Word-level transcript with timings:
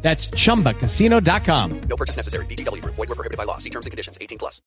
That's 0.00 0.28
chumbacasino.com. 0.28 1.80
No 1.80 1.96
purchase 1.96 2.16
necessary. 2.16 2.46
VGW 2.46 2.82
Group. 2.82 2.94
Void 2.94 3.08
were 3.10 3.14
prohibited 3.14 3.36
by 3.36 3.44
law. 3.44 3.58
See 3.58 3.70
terms 3.70 3.84
and 3.84 3.90
conditions. 3.90 4.16
18 4.20 4.38
plus. 4.38 4.62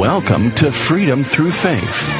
Welcome 0.00 0.50
to 0.52 0.72
Freedom 0.72 1.22
Through 1.22 1.50
Faith. 1.50 2.19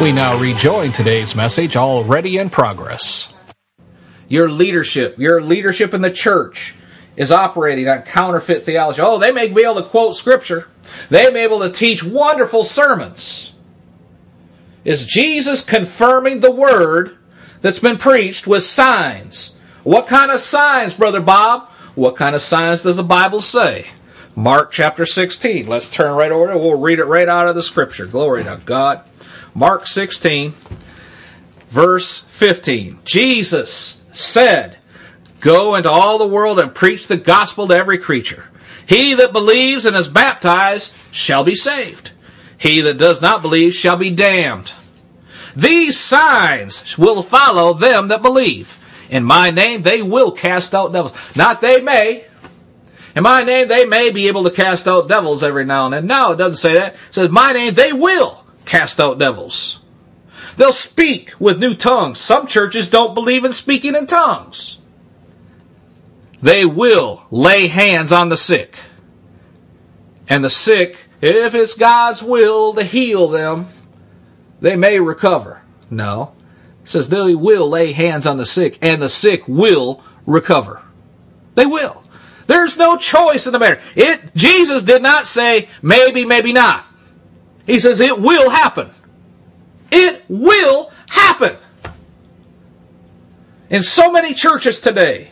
We 0.00 0.10
now 0.10 0.36
rejoin 0.38 0.90
today's 0.90 1.36
message 1.36 1.76
already 1.76 2.38
in 2.38 2.50
progress. 2.50 3.32
Your 4.26 4.50
leadership, 4.50 5.18
your 5.18 5.40
leadership 5.40 5.94
in 5.94 6.00
the 6.00 6.10
church 6.10 6.74
is 7.16 7.30
operating 7.30 7.86
on 7.88 8.02
counterfeit 8.02 8.64
theology. 8.64 9.00
Oh, 9.00 9.18
they 9.18 9.30
may 9.30 9.48
be 9.48 9.62
able 9.62 9.76
to 9.76 9.82
quote 9.82 10.16
scripture. 10.16 10.68
They 11.08 11.26
may 11.26 11.32
be 11.32 11.40
able 11.40 11.60
to 11.60 11.70
teach 11.70 12.02
wonderful 12.02 12.64
sermons. 12.64 13.54
Is 14.84 15.06
Jesus 15.06 15.62
confirming 15.62 16.40
the 16.40 16.50
word 16.50 17.16
that's 17.60 17.78
been 17.78 17.98
preached 17.98 18.46
with 18.46 18.64
signs? 18.64 19.56
What 19.84 20.08
kind 20.08 20.32
of 20.32 20.40
signs, 20.40 20.94
Brother 20.94 21.20
Bob? 21.20 21.68
What 21.94 22.16
kind 22.16 22.34
of 22.34 22.42
signs 22.42 22.82
does 22.82 22.96
the 22.96 23.04
Bible 23.04 23.40
say? 23.40 23.86
Mark 24.34 24.72
chapter 24.72 25.04
16. 25.04 25.66
Let's 25.66 25.90
turn 25.90 26.16
right 26.16 26.32
over. 26.32 26.56
We'll 26.56 26.80
read 26.80 26.98
it 26.98 27.04
right 27.04 27.28
out 27.28 27.48
of 27.48 27.54
the 27.54 27.62
scripture. 27.62 28.06
Glory 28.06 28.44
to 28.44 28.60
God. 28.64 29.04
Mark 29.54 29.86
16, 29.86 30.54
verse 31.68 32.20
15. 32.20 33.00
Jesus 33.04 34.02
said, 34.12 34.78
Go 35.40 35.74
into 35.74 35.90
all 35.90 36.18
the 36.18 36.26
world 36.26 36.58
and 36.58 36.74
preach 36.74 37.08
the 37.08 37.16
gospel 37.16 37.68
to 37.68 37.74
every 37.74 37.98
creature. 37.98 38.48
He 38.86 39.14
that 39.14 39.32
believes 39.32 39.84
and 39.84 39.96
is 39.96 40.08
baptized 40.08 40.96
shall 41.10 41.44
be 41.44 41.54
saved. 41.54 42.12
He 42.56 42.80
that 42.82 42.98
does 42.98 43.20
not 43.20 43.42
believe 43.42 43.74
shall 43.74 43.96
be 43.96 44.10
damned. 44.10 44.72
These 45.54 45.98
signs 45.98 46.96
will 46.96 47.22
follow 47.22 47.74
them 47.74 48.08
that 48.08 48.22
believe. 48.22 48.78
In 49.10 49.24
my 49.24 49.50
name 49.50 49.82
they 49.82 50.00
will 50.00 50.32
cast 50.32 50.74
out 50.74 50.92
devils. 50.92 51.36
Not 51.36 51.60
they 51.60 51.80
may. 51.80 52.24
In 53.14 53.24
my 53.24 53.42
name 53.42 53.68
they 53.68 53.84
may 53.84 54.10
be 54.10 54.28
able 54.28 54.44
to 54.44 54.50
cast 54.50 54.88
out 54.88 55.08
devils 55.08 55.42
every 55.42 55.64
now 55.66 55.84
and 55.86 55.92
then. 55.92 56.06
No, 56.06 56.32
it 56.32 56.36
doesn't 56.36 56.56
say 56.56 56.74
that. 56.74 56.94
It 56.94 56.98
says, 57.10 57.30
my 57.30 57.52
name 57.52 57.74
they 57.74 57.92
will 57.92 58.41
cast 58.64 59.00
out 59.00 59.18
devils. 59.18 59.80
They'll 60.56 60.72
speak 60.72 61.32
with 61.38 61.60
new 61.60 61.74
tongues. 61.74 62.18
Some 62.18 62.46
churches 62.46 62.90
don't 62.90 63.14
believe 63.14 63.44
in 63.44 63.52
speaking 63.52 63.94
in 63.94 64.06
tongues. 64.06 64.78
They 66.40 66.64
will 66.64 67.24
lay 67.30 67.68
hands 67.68 68.12
on 68.12 68.28
the 68.28 68.36
sick. 68.36 68.76
And 70.28 70.42
the 70.42 70.50
sick, 70.50 71.08
if 71.20 71.54
it's 71.54 71.74
God's 71.74 72.22
will 72.22 72.74
to 72.74 72.84
heal 72.84 73.28
them, 73.28 73.66
they 74.60 74.76
may 74.76 74.98
recover. 75.00 75.62
No. 75.90 76.34
It 76.82 76.88
says 76.88 77.08
they 77.08 77.34
will 77.34 77.68
lay 77.68 77.92
hands 77.92 78.26
on 78.26 78.38
the 78.38 78.46
sick, 78.46 78.78
and 78.82 79.00
the 79.00 79.08
sick 79.08 79.46
will 79.46 80.02
recover. 80.26 80.82
They 81.54 81.66
will. 81.66 82.02
There's 82.46 82.76
no 82.76 82.96
choice 82.96 83.46
in 83.46 83.52
the 83.52 83.58
matter. 83.58 83.80
It 83.94 84.34
Jesus 84.34 84.82
did 84.82 85.02
not 85.02 85.26
say 85.26 85.68
maybe, 85.80 86.24
maybe 86.24 86.52
not. 86.52 86.86
He 87.66 87.78
says 87.78 88.00
it 88.00 88.20
will 88.20 88.50
happen. 88.50 88.90
It 89.90 90.24
will 90.28 90.90
happen. 91.10 91.56
In 93.70 93.82
so 93.82 94.12
many 94.12 94.34
churches 94.34 94.80
today, 94.80 95.30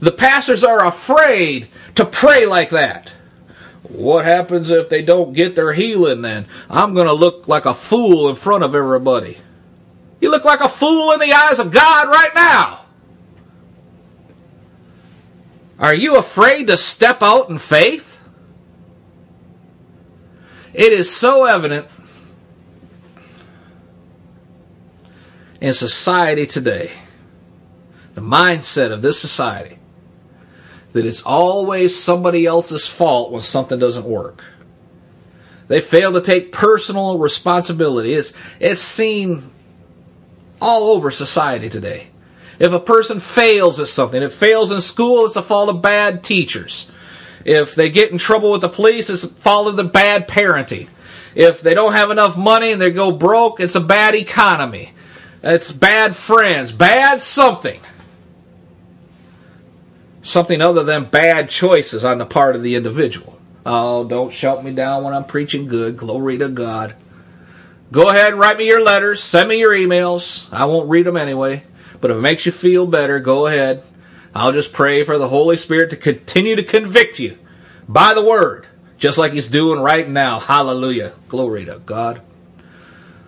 the 0.00 0.12
pastors 0.12 0.62
are 0.62 0.86
afraid 0.86 1.68
to 1.94 2.04
pray 2.04 2.46
like 2.46 2.70
that. 2.70 3.12
What 3.82 4.24
happens 4.24 4.70
if 4.70 4.88
they 4.88 5.02
don't 5.02 5.32
get 5.32 5.56
their 5.56 5.72
healing 5.72 6.22
then? 6.22 6.46
I'm 6.68 6.94
going 6.94 7.06
to 7.06 7.12
look 7.12 7.48
like 7.48 7.64
a 7.64 7.74
fool 7.74 8.28
in 8.28 8.34
front 8.34 8.64
of 8.64 8.74
everybody. 8.74 9.38
You 10.20 10.30
look 10.30 10.44
like 10.44 10.60
a 10.60 10.68
fool 10.68 11.12
in 11.12 11.20
the 11.20 11.32
eyes 11.32 11.58
of 11.58 11.70
God 11.70 12.08
right 12.08 12.30
now. 12.34 12.84
Are 15.78 15.94
you 15.94 16.16
afraid 16.16 16.68
to 16.68 16.76
step 16.76 17.22
out 17.22 17.50
in 17.50 17.58
faith? 17.58 18.13
It 20.74 20.92
is 20.92 21.14
so 21.14 21.44
evident 21.44 21.86
in 25.60 25.72
society 25.72 26.46
today, 26.46 26.90
the 28.14 28.20
mindset 28.20 28.90
of 28.90 29.00
this 29.00 29.20
society, 29.20 29.78
that 30.92 31.06
it's 31.06 31.22
always 31.22 31.98
somebody 31.98 32.44
else's 32.44 32.88
fault 32.88 33.30
when 33.30 33.42
something 33.42 33.78
doesn't 33.78 34.04
work. 34.04 34.42
They 35.68 35.80
fail 35.80 36.12
to 36.12 36.20
take 36.20 36.50
personal 36.50 37.18
responsibility. 37.18 38.12
It's, 38.12 38.32
it's 38.58 38.82
seen 38.82 39.44
all 40.60 40.90
over 40.90 41.12
society 41.12 41.68
today. 41.68 42.08
If 42.58 42.72
a 42.72 42.80
person 42.80 43.20
fails 43.20 43.78
at 43.78 43.88
something, 43.88 44.22
it 44.22 44.32
fails 44.32 44.72
in 44.72 44.80
school, 44.80 45.24
it's 45.24 45.34
the 45.34 45.42
fault 45.42 45.68
of 45.68 45.82
bad 45.82 46.24
teachers. 46.24 46.90
If 47.44 47.74
they 47.74 47.90
get 47.90 48.10
in 48.10 48.18
trouble 48.18 48.50
with 48.52 48.62
the 48.62 48.68
police, 48.68 49.10
it's 49.10 49.24
follow 49.24 49.72
the 49.72 49.84
bad 49.84 50.26
parenting. 50.28 50.88
If 51.34 51.60
they 51.60 51.74
don't 51.74 51.92
have 51.92 52.10
enough 52.10 52.36
money 52.36 52.72
and 52.72 52.80
they 52.80 52.90
go 52.90 53.12
broke, 53.12 53.60
it's 53.60 53.74
a 53.74 53.80
bad 53.80 54.14
economy. 54.14 54.92
It's 55.42 55.72
bad 55.72 56.16
friends, 56.16 56.72
bad 56.72 57.20
something. 57.20 57.80
Something 60.22 60.62
other 60.62 60.82
than 60.82 61.04
bad 61.04 61.50
choices 61.50 62.04
on 62.04 62.18
the 62.18 62.24
part 62.24 62.56
of 62.56 62.62
the 62.62 62.76
individual. 62.76 63.38
Oh, 63.66 64.04
don't 64.04 64.32
shout 64.32 64.64
me 64.64 64.72
down 64.72 65.04
when 65.04 65.12
I'm 65.12 65.24
preaching 65.24 65.66
good. 65.66 65.96
Glory 65.96 66.38
to 66.38 66.48
God. 66.48 66.94
Go 67.92 68.08
ahead 68.08 68.34
write 68.34 68.58
me 68.58 68.66
your 68.66 68.82
letters. 68.82 69.22
Send 69.22 69.48
me 69.48 69.60
your 69.60 69.72
emails. 69.72 70.52
I 70.52 70.64
won't 70.64 70.88
read 70.88 71.06
them 71.06 71.16
anyway. 71.16 71.62
But 72.00 72.10
if 72.10 72.16
it 72.16 72.20
makes 72.20 72.44
you 72.44 72.52
feel 72.52 72.86
better, 72.86 73.20
go 73.20 73.46
ahead. 73.46 73.82
I'll 74.34 74.52
just 74.52 74.72
pray 74.72 75.04
for 75.04 75.16
the 75.16 75.28
Holy 75.28 75.56
Spirit 75.56 75.90
to 75.90 75.96
continue 75.96 76.56
to 76.56 76.64
convict 76.64 77.20
you 77.20 77.38
by 77.88 78.14
the 78.14 78.24
Word, 78.24 78.66
just 78.98 79.16
like 79.16 79.32
He's 79.32 79.48
doing 79.48 79.78
right 79.78 80.08
now. 80.08 80.40
Hallelujah. 80.40 81.12
Glory 81.28 81.64
to 81.66 81.80
God. 81.86 82.20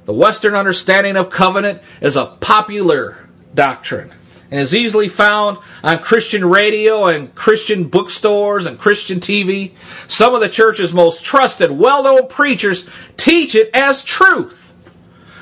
The 0.05 0.13
Western 0.13 0.55
understanding 0.55 1.17
of 1.17 1.31
covenant 1.31 1.81
is 2.01 2.17
a 2.17 2.27
popular 2.27 3.29
doctrine 3.55 4.13
and 4.51 4.61
is 4.61 4.75
easily 4.75 5.09
found 5.09 5.59
on 5.83 5.99
Christian 5.99 6.45
radio 6.45 7.07
and 7.07 7.35
Christian 7.35 7.85
bookstores 7.85 8.67
and 8.67 8.79
Christian 8.79 9.21
TV. 9.21 9.73
Some 10.09 10.35
of 10.35 10.41
the 10.41 10.49
church's 10.49 10.93
most 10.93 11.25
trusted, 11.25 11.71
well 11.71 12.03
known 12.03 12.29
preachers 12.29 12.89
teach 13.17 13.55
it 13.55 13.71
as 13.75 14.05
truth. 14.05 14.75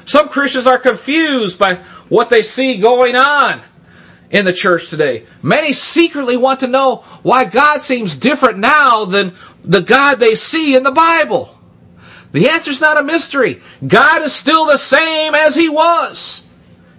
Some 0.05 0.29
Christians 0.29 0.67
are 0.67 0.79
confused 0.79 1.59
by 1.59 1.77
what 2.09 2.29
they 2.29 2.43
see 2.43 2.77
going 2.77 3.17
on 3.17 3.63
in 4.35 4.45
the 4.45 4.53
church 4.53 4.91
today. 4.91 5.25
Many 5.43 5.73
secretly 5.73 6.37
want 6.37 6.59
to 6.61 6.67
know 6.67 6.97
why 7.23 7.45
God 7.45 7.83
seems 7.83 8.17
different 8.17 8.59
now 8.59 9.05
than 9.05 9.33
the 9.63 9.81
God 9.81 10.19
they 10.19 10.35
see 10.35 10.75
in 10.75 10.83
the 10.83 10.91
Bible. 10.91 11.57
The 12.33 12.49
answer 12.49 12.73
is 12.73 12.81
not 12.81 12.99
a 12.99 13.05
mystery. 13.05 13.63
God 13.87 14.23
is 14.23 14.35
still 14.35 14.67
the 14.67 14.77
same 14.77 15.37
as 15.37 15.55
He 15.55 15.69
was. 15.69 16.45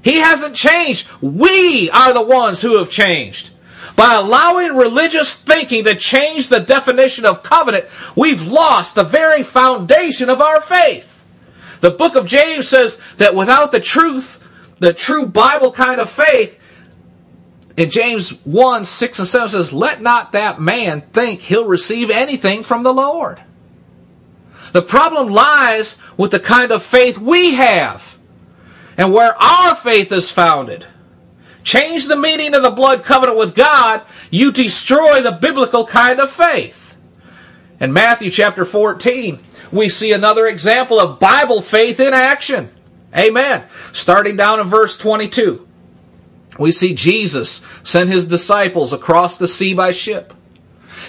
He 0.01 0.19
hasn't 0.19 0.55
changed. 0.55 1.09
We 1.21 1.89
are 1.89 2.13
the 2.13 2.21
ones 2.21 2.61
who 2.61 2.77
have 2.77 2.89
changed. 2.89 3.49
By 3.97 4.13
allowing 4.13 4.73
religious 4.73 5.35
thinking 5.35 5.83
to 5.83 5.95
change 5.95 6.47
the 6.47 6.61
definition 6.61 7.25
of 7.25 7.43
covenant, 7.43 7.87
we've 8.15 8.47
lost 8.47 8.95
the 8.95 9.03
very 9.03 9.43
foundation 9.43 10.29
of 10.29 10.39
our 10.39 10.61
faith. 10.61 11.25
The 11.81 11.91
book 11.91 12.15
of 12.15 12.27
James 12.27 12.69
says 12.69 13.01
that 13.17 13.35
without 13.35 13.73
the 13.73 13.81
truth, 13.81 14.41
the 14.79 14.93
true 14.93 15.25
Bible 15.25 15.73
kind 15.73 15.99
of 15.99 16.09
faith, 16.09 16.61
in 17.77 17.89
James 17.89 18.31
1 18.45 18.85
6 18.85 19.19
and 19.19 19.27
7 19.27 19.49
says, 19.49 19.73
Let 19.73 20.01
not 20.01 20.31
that 20.31 20.61
man 20.61 21.01
think 21.01 21.41
he'll 21.41 21.67
receive 21.67 22.09
anything 22.09 22.63
from 22.63 22.83
the 22.83 22.93
Lord. 22.93 23.41
The 24.71 24.81
problem 24.81 25.29
lies 25.29 25.97
with 26.17 26.31
the 26.31 26.39
kind 26.39 26.71
of 26.71 26.83
faith 26.83 27.17
we 27.17 27.55
have 27.55 28.17
and 28.97 29.13
where 29.13 29.35
our 29.41 29.75
faith 29.75 30.11
is 30.11 30.31
founded. 30.31 30.85
Change 31.63 32.07
the 32.07 32.15
meaning 32.15 32.53
of 32.53 32.61
the 32.61 32.69
blood 32.69 33.03
covenant 33.03 33.37
with 33.37 33.55
God, 33.55 34.03
you 34.29 34.51
destroy 34.51 35.21
the 35.21 35.31
biblical 35.31 35.85
kind 35.85 36.19
of 36.19 36.29
faith. 36.29 36.95
In 37.79 37.91
Matthew 37.91 38.31
chapter 38.31 38.63
14, 38.63 39.39
we 39.71 39.89
see 39.89 40.13
another 40.13 40.47
example 40.47 40.99
of 40.99 41.19
Bible 41.19 41.61
faith 41.61 41.99
in 41.99 42.13
action. 42.13 42.69
Amen. 43.15 43.63
Starting 43.93 44.37
down 44.37 44.59
in 44.59 44.67
verse 44.67 44.97
22 44.97 45.65
we 46.57 46.71
see 46.71 46.93
Jesus 46.93 47.65
send 47.83 48.09
his 48.09 48.25
disciples 48.25 48.93
across 48.93 49.37
the 49.37 49.47
sea 49.47 49.73
by 49.73 49.91
ship. 49.91 50.33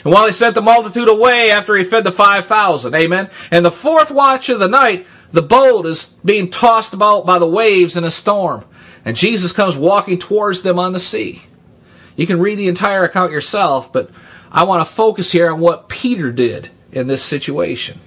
And 0.05 0.13
while 0.13 0.27
he 0.27 0.33
sent 0.33 0.55
the 0.55 0.63
multitude 0.63 1.09
away 1.09 1.51
after 1.51 1.75
he 1.77 1.85
fed 1.85 2.05
the 2.05 2.13
5,000, 2.13 2.95
amen, 2.95 3.31
and 3.51 3.65
the 3.65 3.71
fourth 3.71 4.11
watch 4.11 4.49
of 4.49 4.59
the 4.59 4.69
night, 4.69 5.07
the 5.33 5.43
boat 5.43 5.87
is 5.87 6.17
being 6.25 6.51
tossed 6.51 6.95
about 6.95 7.27
by 7.27 7.39
the 7.39 7.47
waves 7.47 7.97
in 7.97 8.05
a 8.05 8.11
storm. 8.11 8.65
And 9.05 9.17
Jesus 9.17 9.53
comes 9.53 9.77
walking 9.77 10.19
towards 10.19 10.63
them 10.63 10.79
on 10.79 10.93
the 10.93 11.01
sea. 11.01 11.43
You 12.17 12.27
can 12.27 12.41
read 12.41 12.57
the 12.57 12.69
entire 12.69 13.05
account 13.05 13.33
yourself, 13.33 13.93
but 13.93 14.11
I 14.51 14.65
want 14.65 14.87
to 14.87 14.93
focus 14.93 15.33
here 15.33 15.51
on 15.51 15.61
what 15.61 15.89
Peter 15.89 16.33
did 16.33 16.71
in 16.93 17.07
this 17.07 17.23
situation. 17.23 18.01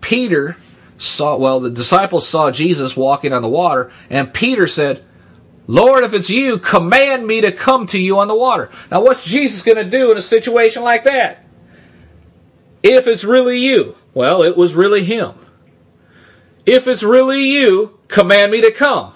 Peter 0.00 0.56
saw, 0.98 1.36
well, 1.36 1.60
the 1.60 1.70
disciples 1.70 2.28
saw 2.28 2.50
Jesus 2.50 2.96
walking 2.96 3.32
on 3.32 3.42
the 3.42 3.48
water, 3.48 3.90
and 4.10 4.34
Peter 4.34 4.66
said, 4.66 5.04
Lord, 5.66 6.04
if 6.04 6.12
it's 6.12 6.30
you, 6.30 6.58
command 6.58 7.26
me 7.26 7.40
to 7.40 7.50
come 7.50 7.86
to 7.86 7.98
you 7.98 8.18
on 8.18 8.28
the 8.28 8.34
water. 8.34 8.70
Now, 8.90 9.02
what's 9.02 9.24
Jesus 9.24 9.62
going 9.62 9.78
to 9.78 9.84
do 9.84 10.12
in 10.12 10.18
a 10.18 10.22
situation 10.22 10.82
like 10.82 11.04
that? 11.04 11.44
If 12.82 13.06
it's 13.06 13.24
really 13.24 13.58
you, 13.58 13.96
well, 14.12 14.42
it 14.42 14.56
was 14.56 14.74
really 14.74 15.04
him. 15.04 15.32
If 16.66 16.86
it's 16.86 17.02
really 17.02 17.48
you, 17.48 17.98
command 18.08 18.52
me 18.52 18.60
to 18.60 18.70
come. 18.70 19.14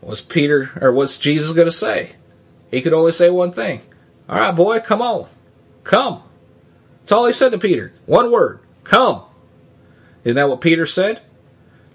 What's 0.00 0.22
Peter, 0.22 0.70
or 0.80 0.92
what's 0.92 1.18
Jesus 1.18 1.52
going 1.52 1.66
to 1.66 1.72
say? 1.72 2.12
He 2.70 2.80
could 2.80 2.92
only 2.94 3.12
say 3.12 3.28
one 3.28 3.52
thing. 3.52 3.82
All 4.28 4.38
right, 4.38 4.54
boy, 4.54 4.80
come 4.80 5.02
on. 5.02 5.28
Come. 5.84 6.22
That's 7.00 7.12
all 7.12 7.26
he 7.26 7.32
said 7.32 7.52
to 7.52 7.58
Peter. 7.58 7.92
One 8.06 8.30
word. 8.30 8.60
Come. 8.84 9.22
Isn't 10.24 10.36
that 10.36 10.48
what 10.48 10.60
Peter 10.60 10.86
said? 10.86 11.22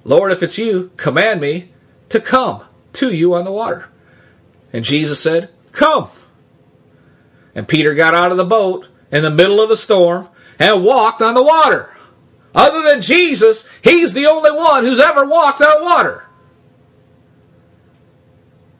Lord, 0.03 0.31
if 0.31 0.43
it's 0.43 0.57
you, 0.57 0.91
command 0.97 1.41
me 1.41 1.71
to 2.11 2.19
come 2.19 2.63
to 2.93 3.13
you 3.13 3.33
on 3.33 3.45
the 3.45 3.51
water. 3.51 3.89
And 4.73 4.85
Jesus 4.85 5.19
said, 5.21 5.49
Come. 5.71 6.09
And 7.55 7.67
Peter 7.67 7.93
got 7.93 8.13
out 8.13 8.31
of 8.31 8.37
the 8.37 8.45
boat 8.45 8.87
in 9.11 9.23
the 9.23 9.29
middle 9.29 9.61
of 9.61 9.69
the 9.69 9.77
storm 9.77 10.29
and 10.59 10.83
walked 10.83 11.21
on 11.21 11.33
the 11.33 11.43
water. 11.43 11.95
Other 12.53 12.81
than 12.81 13.01
Jesus, 13.01 13.67
he's 13.81 14.13
the 14.13 14.25
only 14.25 14.51
one 14.51 14.85
who's 14.85 14.99
ever 14.99 15.25
walked 15.25 15.61
on 15.61 15.81
water. 15.81 16.25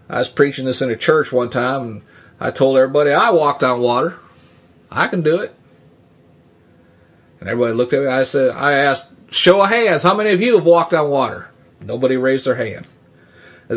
I 0.10 0.20
was 0.20 0.30
preaching 0.30 0.66
this 0.66 0.82
in 0.82 0.90
a 0.90 0.98
church 0.98 1.32
one 1.32 1.50
time 1.50 1.82
and 1.84 2.02
I 2.40 2.52
told 2.52 2.78
everybody 2.78 3.12
I 3.12 3.32
walked 3.32 3.64
on 3.64 3.80
water. 3.80 4.20
I 4.92 5.08
can 5.08 5.22
do 5.22 5.40
it. 5.40 5.54
And 7.40 7.48
everybody 7.50 7.74
looked 7.74 7.94
at 7.94 8.02
me. 8.02 8.08
I 8.08 8.24
said, 8.24 8.52
I 8.52 8.74
asked, 8.74 9.12
show 9.32 9.62
of 9.62 9.70
hands, 9.70 10.04
how 10.04 10.16
many 10.16 10.32
of 10.32 10.42
you 10.42 10.56
have 10.56 10.66
walked 10.66 10.94
on 10.94 11.10
water? 11.10 11.50
Nobody 11.80 12.18
raised 12.18 12.46
their 12.46 12.56
hand. 12.56 12.88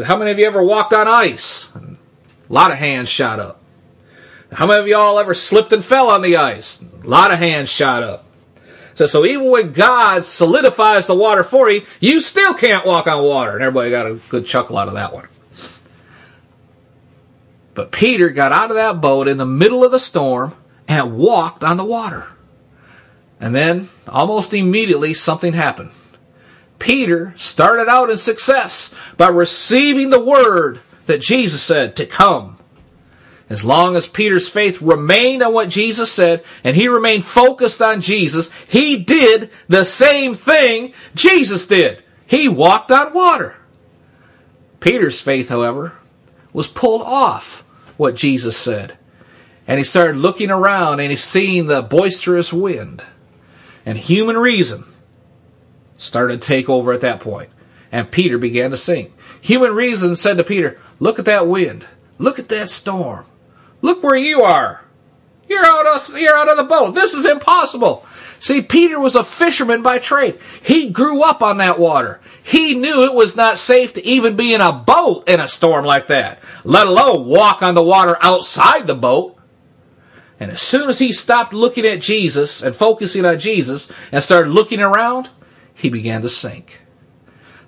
How 0.03 0.17
many 0.17 0.31
of 0.31 0.39
you 0.39 0.47
ever 0.47 0.63
walked 0.63 0.93
on 0.93 1.07
ice? 1.07 1.71
A 1.75 2.53
lot 2.53 2.73
of 2.73 2.79
hands 2.79 3.09
shot 3.09 3.39
up. 3.39 3.61
How 4.53 4.67
many 4.67 4.81
of 4.81 4.89
y'all 4.89 5.19
ever 5.19 5.35
slipped 5.35 5.73
and 5.73 5.85
fell 5.85 6.09
on 6.09 6.23
the 6.23 6.37
ice? 6.37 6.83
A 6.83 7.07
lot 7.07 7.33
of 7.33 7.39
hands 7.39 7.69
shot 7.69 8.03
up. 8.03 8.25
So, 8.95 9.07
so 9.07 9.25
even 9.25 9.51
when 9.51 9.73
God 9.73 10.25
solidifies 10.25 11.07
the 11.07 11.17
water 11.17 11.43
for 11.43 11.69
you, 11.71 11.83
you 12.01 12.21
still 12.21 12.55
can't 12.55 12.87
walk 12.87 13.07
on 13.07 13.25
water. 13.25 13.53
And 13.53 13.63
everybody 13.63 13.91
got 13.91 14.07
a 14.07 14.15
good 14.29 14.47
chuckle 14.47 14.79
out 14.79 14.89
of 14.89 14.95
that 14.95 15.13
one. 15.13 15.29
But 17.75 17.91
Peter 17.91 18.31
got 18.31 18.53
out 18.53 18.71
of 18.71 18.77
that 18.77 19.01
boat 19.01 19.27
in 19.27 19.37
the 19.37 19.47
middle 19.47 19.85
of 19.85 19.91
the 19.91 19.99
storm 19.99 20.55
and 20.87 21.17
walked 21.17 21.65
on 21.65 21.77
the 21.77 21.85
water. 21.85 22.29
And 23.41 23.55
then, 23.55 23.89
almost 24.07 24.55
immediately, 24.55 25.13
something 25.13 25.53
happened. 25.53 25.91
Peter 26.79 27.35
started 27.37 27.89
out 27.89 28.11
in 28.11 28.19
success 28.19 28.95
by 29.17 29.29
receiving 29.29 30.11
the 30.11 30.23
word 30.23 30.81
that 31.07 31.21
Jesus 31.21 31.63
said 31.63 31.97
to 31.97 32.07
come. 32.07 32.59
As 33.49 33.65
long 33.65 33.95
as 33.95 34.07
Peter's 34.07 34.49
faith 34.49 34.81
remained 34.81 35.43
on 35.43 35.53
what 35.53 35.69
Jesus 35.69 36.11
said 36.11 36.43
and 36.65 36.75
he 36.75 36.89
remained 36.89 37.25
focused 37.25 37.83
on 37.83 38.01
Jesus, 38.01 38.51
he 38.67 39.05
did 39.05 39.51
the 39.69 39.85
same 39.85 40.35
thing 40.35 40.93
Jesus 41.15 41.67
did. 41.67 42.03
He 42.27 42.49
walked 42.49 42.91
on 42.91 43.13
water. 43.13 43.57
Peter's 44.81 45.21
faith, 45.21 45.51
however, 45.51 45.93
was 46.53 46.69
pulled 46.69 47.03
off 47.03 47.61
what 47.97 48.15
Jesus 48.15 48.57
said. 48.57 48.97
And 49.67 49.79
he 49.79 49.85
started 49.85 50.17
looking 50.17 50.51
around 50.51 51.01
and 51.01 51.11
he's 51.11 51.25
seeing 51.25 51.67
the 51.67 51.83
boisterous 51.83 52.53
wind. 52.53 53.03
And 53.87 53.99
human 53.99 54.37
reason 54.37 54.85
started 56.05 56.41
to 56.41 56.47
take 56.47 56.69
over 56.69 56.93
at 56.93 57.01
that 57.01 57.21
point, 57.21 57.51
and 57.91 58.11
Peter 58.11 58.39
began 58.39 58.71
to 58.71 58.77
sink. 58.77 59.13
Human 59.41 59.75
reason 59.75 60.17
said 60.17 60.37
to 60.37 60.45
Peter, 60.45 60.81
Look 60.99 61.19
at 61.19 61.25
that 61.25 61.47
wind. 61.47 61.87
Look 62.19 62.39
at 62.39 62.49
that 62.49 62.71
storm. 62.71 63.27
Look 63.83 64.03
where 64.03 64.17
you 64.17 64.43
are. 64.43 64.85
You're 65.49 65.65
out 65.65 65.87
of, 65.87 66.19
you're 66.19 66.37
out 66.37 66.49
of 66.49 66.57
the 66.57 66.65
boat. 66.65 66.95
This 66.95 67.13
is 67.13 67.27
impossible. 67.27 68.07
See, 68.39 68.63
Peter 68.63 68.99
was 68.99 69.15
a 69.15 69.25
fisherman 69.25 69.83
by 69.83 69.99
trade. 69.99 70.39
He 70.63 70.91
grew 70.91 71.23
up 71.23 71.43
on 71.43 71.59
that 71.59 71.79
water. 71.79 72.21
He 72.43 72.75
knew 72.75 73.05
it 73.05 73.15
was 73.15 73.37
not 73.37 73.59
safe 73.59 73.95
to 73.95 74.07
even 74.07 74.37
be 74.37 74.55
in 74.55 74.61
a 74.61 74.73
boat 74.73 75.29
in 75.29 75.41
a 75.41 75.49
storm 75.49 75.85
like 75.85 76.09
that, 76.09 76.41
let 76.63 76.87
alone 76.87 77.27
walk 77.27 77.63
on 77.63 77.75
the 77.75 77.83
water 77.83 78.17
outside 78.21 78.87
the 78.87 78.95
boat. 78.95 79.39
And 80.41 80.51
as 80.51 80.61
soon 80.61 80.91
as 80.91 80.99
he 80.99 81.13
stopped 81.13 81.53
looking 81.53 81.87
at 81.87 82.01
Jesus 82.01 82.63
and 82.63 82.75
focusing 82.75 83.25
on 83.25 83.39
Jesus 83.39 83.91
and 84.13 84.23
started 84.23 84.51
looking 84.51 84.81
around, 84.81 85.31
he 85.75 85.91
began 85.91 86.23
to 86.23 86.29
sink. 86.29 86.81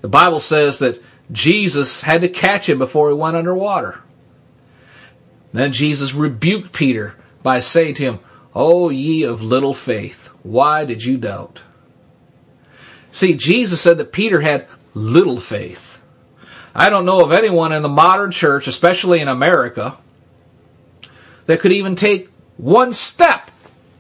The 0.00 0.08
Bible 0.08 0.40
says 0.40 0.78
that 0.78 1.02
Jesus 1.32 2.02
had 2.02 2.20
to 2.20 2.28
catch 2.28 2.68
him 2.68 2.78
before 2.78 3.08
he 3.08 3.14
went 3.14 3.36
underwater. 3.36 4.00
Then 5.52 5.72
Jesus 5.72 6.14
rebuked 6.14 6.72
Peter 6.72 7.16
by 7.42 7.60
saying 7.60 7.94
to 7.94 8.02
him, 8.04 8.18
O 8.54 8.90
ye 8.90 9.22
of 9.22 9.42
little 9.42 9.74
faith, 9.74 10.28
why 10.42 10.84
did 10.84 11.04
you 11.04 11.16
doubt? 11.16 11.62
See, 13.10 13.34
Jesus 13.34 13.80
said 13.80 13.98
that 13.98 14.12
Peter 14.12 14.40
had 14.40 14.66
little 14.94 15.40
faith. 15.40 16.02
I 16.74 16.90
don't 16.90 17.06
know 17.06 17.24
of 17.24 17.32
anyone 17.32 17.72
in 17.72 17.82
the 17.82 17.88
modern 17.88 18.30
church, 18.30 18.68
especially 18.68 19.20
in 19.20 19.28
America, 19.28 19.96
that 21.46 21.60
could 21.60 21.72
even 21.72 21.96
take 21.96 22.30
one 22.58 22.92
step 22.92 23.50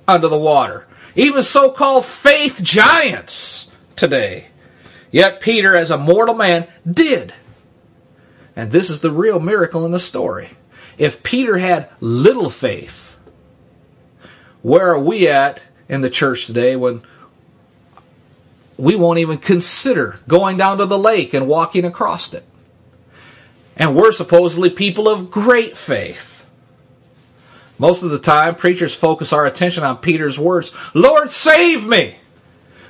under 0.06 0.28
the 0.28 0.38
water. 0.38 0.86
Even 1.14 1.42
so 1.42 1.70
called 1.70 2.04
faith 2.04 2.62
giants 2.62 3.65
today. 3.96 4.48
Yet 5.10 5.40
Peter, 5.40 5.74
as 5.74 5.90
a 5.90 5.98
mortal 5.98 6.34
man, 6.34 6.66
did. 6.90 7.32
And 8.54 8.72
this 8.72 8.90
is 8.90 9.00
the 9.00 9.10
real 9.10 9.40
miracle 9.40 9.84
in 9.84 9.92
the 9.92 10.00
story. 10.00 10.50
If 10.98 11.22
Peter 11.22 11.58
had 11.58 11.90
little 12.00 12.50
faith, 12.50 13.18
where 14.62 14.92
are 14.92 15.00
we 15.00 15.28
at 15.28 15.62
in 15.88 16.00
the 16.00 16.10
church 16.10 16.46
today 16.46 16.74
when 16.74 17.02
we 18.78 18.96
won't 18.96 19.18
even 19.18 19.38
consider 19.38 20.20
going 20.26 20.56
down 20.56 20.78
to 20.78 20.86
the 20.86 20.98
lake 20.98 21.34
and 21.34 21.46
walking 21.46 21.84
across 21.84 22.32
it? 22.32 22.44
And 23.76 23.94
we're 23.94 24.12
supposedly 24.12 24.70
people 24.70 25.08
of 25.08 25.30
great 25.30 25.76
faith. 25.76 26.50
Most 27.78 28.02
of 28.02 28.10
the 28.10 28.18
time, 28.18 28.54
preachers 28.54 28.94
focus 28.94 29.34
our 29.34 29.44
attention 29.44 29.84
on 29.84 29.98
Peter's 29.98 30.38
words 30.38 30.72
Lord, 30.94 31.30
save 31.30 31.86
me! 31.86 32.16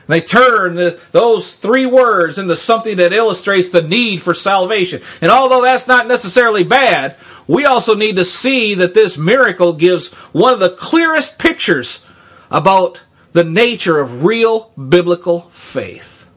They 0.07 0.21
turn 0.21 0.77
the, 0.77 1.01
those 1.11 1.57
three 1.57 1.87
words 1.87 2.39
into 2.39 2.55
something 2.57 2.97
that 2.99 3.13
illustrates 3.13 3.71
the 3.71 3.83
need 3.83 4.23
for 4.23 4.35
salvation. 4.35 5.03
And 5.21 5.33
although 5.33 5.63
that's 5.63 5.89
not 5.89 6.07
necessarily 6.07 6.63
bad, 6.63 7.17
we 7.49 7.65
also 7.65 7.95
need 7.95 8.17
to 8.17 8.25
see 8.25 8.75
that 8.75 8.95
this 8.95 9.19
miracle 9.19 9.73
gives 9.73 10.13
one 10.33 10.53
of 10.53 10.61
the 10.61 10.71
clearest 10.71 11.39
pictures 11.39 12.07
about 12.51 13.03
the 13.33 13.45
nature 13.45 13.99
of 13.99 14.25
real 14.25 14.71
biblical 14.77 15.51
faith. 15.53 16.29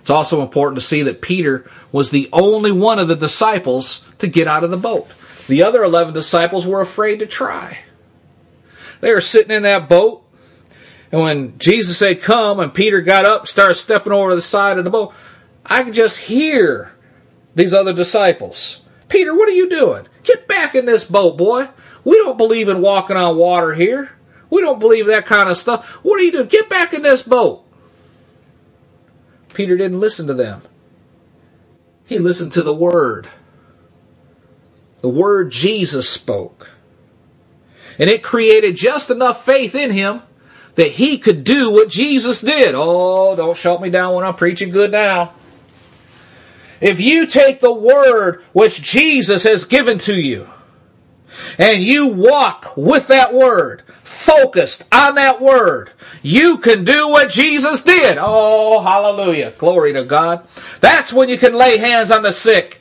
It's 0.00 0.10
also 0.10 0.40
important 0.40 0.80
to 0.80 0.86
see 0.86 1.02
that 1.02 1.20
Peter 1.20 1.68
was 1.92 2.10
the 2.10 2.28
only 2.32 2.72
one 2.72 2.98
of 2.98 3.08
the 3.08 3.16
disciples 3.16 4.06
to 4.18 4.28
get 4.28 4.46
out 4.46 4.64
of 4.64 4.70
the 4.70 4.76
boat. 4.76 5.12
The 5.48 5.62
other 5.62 5.82
11 5.82 6.14
disciples 6.14 6.66
were 6.66 6.80
afraid 6.80 7.18
to 7.18 7.26
try. 7.26 7.78
They 9.00 9.12
were 9.12 9.20
sitting 9.20 9.54
in 9.54 9.62
that 9.64 9.88
boat, 9.88 10.25
and 11.16 11.22
when 11.22 11.58
Jesus 11.58 11.96
said, 11.96 12.20
Come, 12.20 12.60
and 12.60 12.74
Peter 12.74 13.00
got 13.00 13.24
up 13.24 13.40
and 13.40 13.48
started 13.48 13.76
stepping 13.76 14.12
over 14.12 14.34
the 14.34 14.42
side 14.42 14.76
of 14.76 14.84
the 14.84 14.90
boat, 14.90 15.14
I 15.64 15.82
could 15.82 15.94
just 15.94 16.18
hear 16.18 16.92
these 17.54 17.72
other 17.72 17.94
disciples. 17.94 18.84
Peter, 19.08 19.34
what 19.34 19.48
are 19.48 19.52
you 19.52 19.66
doing? 19.66 20.06
Get 20.24 20.46
back 20.46 20.74
in 20.74 20.84
this 20.84 21.06
boat, 21.06 21.38
boy. 21.38 21.68
We 22.04 22.18
don't 22.18 22.36
believe 22.36 22.68
in 22.68 22.82
walking 22.82 23.16
on 23.16 23.38
water 23.38 23.72
here. 23.72 24.10
We 24.50 24.60
don't 24.60 24.78
believe 24.78 25.06
that 25.06 25.24
kind 25.24 25.48
of 25.48 25.56
stuff. 25.56 25.86
What 26.04 26.20
are 26.20 26.22
you 26.22 26.32
doing? 26.32 26.48
Get 26.48 26.68
back 26.68 26.92
in 26.92 27.00
this 27.00 27.22
boat. 27.22 27.64
Peter 29.54 29.78
didn't 29.78 30.00
listen 30.00 30.26
to 30.26 30.34
them. 30.34 30.60
He 32.04 32.18
listened 32.18 32.52
to 32.52 32.62
the 32.62 32.74
word. 32.74 33.26
The 35.00 35.08
word 35.08 35.50
Jesus 35.50 36.10
spoke. 36.10 36.72
And 37.98 38.10
it 38.10 38.22
created 38.22 38.76
just 38.76 39.08
enough 39.08 39.42
faith 39.42 39.74
in 39.74 39.92
him 39.92 40.20
that 40.76 40.92
he 40.92 41.18
could 41.18 41.44
do 41.44 41.70
what 41.72 41.88
Jesus 41.88 42.40
did. 42.40 42.74
Oh, 42.76 43.34
don't 43.34 43.56
shut 43.56 43.82
me 43.82 43.90
down 43.90 44.14
when 44.14 44.24
I'm 44.24 44.34
preaching 44.34 44.70
good 44.70 44.92
now. 44.92 45.32
If 46.80 47.00
you 47.00 47.26
take 47.26 47.60
the 47.60 47.72
word 47.72 48.42
which 48.52 48.82
Jesus 48.82 49.44
has 49.44 49.64
given 49.64 49.98
to 50.00 50.14
you, 50.14 50.48
and 51.58 51.82
you 51.82 52.08
walk 52.08 52.76
with 52.76 53.08
that 53.08 53.34
word, 53.34 53.82
focused 54.02 54.84
on 54.92 55.14
that 55.16 55.40
word, 55.40 55.90
you 56.22 56.58
can 56.58 56.84
do 56.84 57.08
what 57.08 57.30
Jesus 57.30 57.82
did. 57.82 58.18
Oh, 58.20 58.80
hallelujah. 58.80 59.52
Glory 59.58 59.92
to 59.94 60.04
God. 60.04 60.46
That's 60.80 61.12
when 61.12 61.28
you 61.28 61.38
can 61.38 61.54
lay 61.54 61.78
hands 61.78 62.10
on 62.10 62.22
the 62.22 62.32
sick 62.32 62.80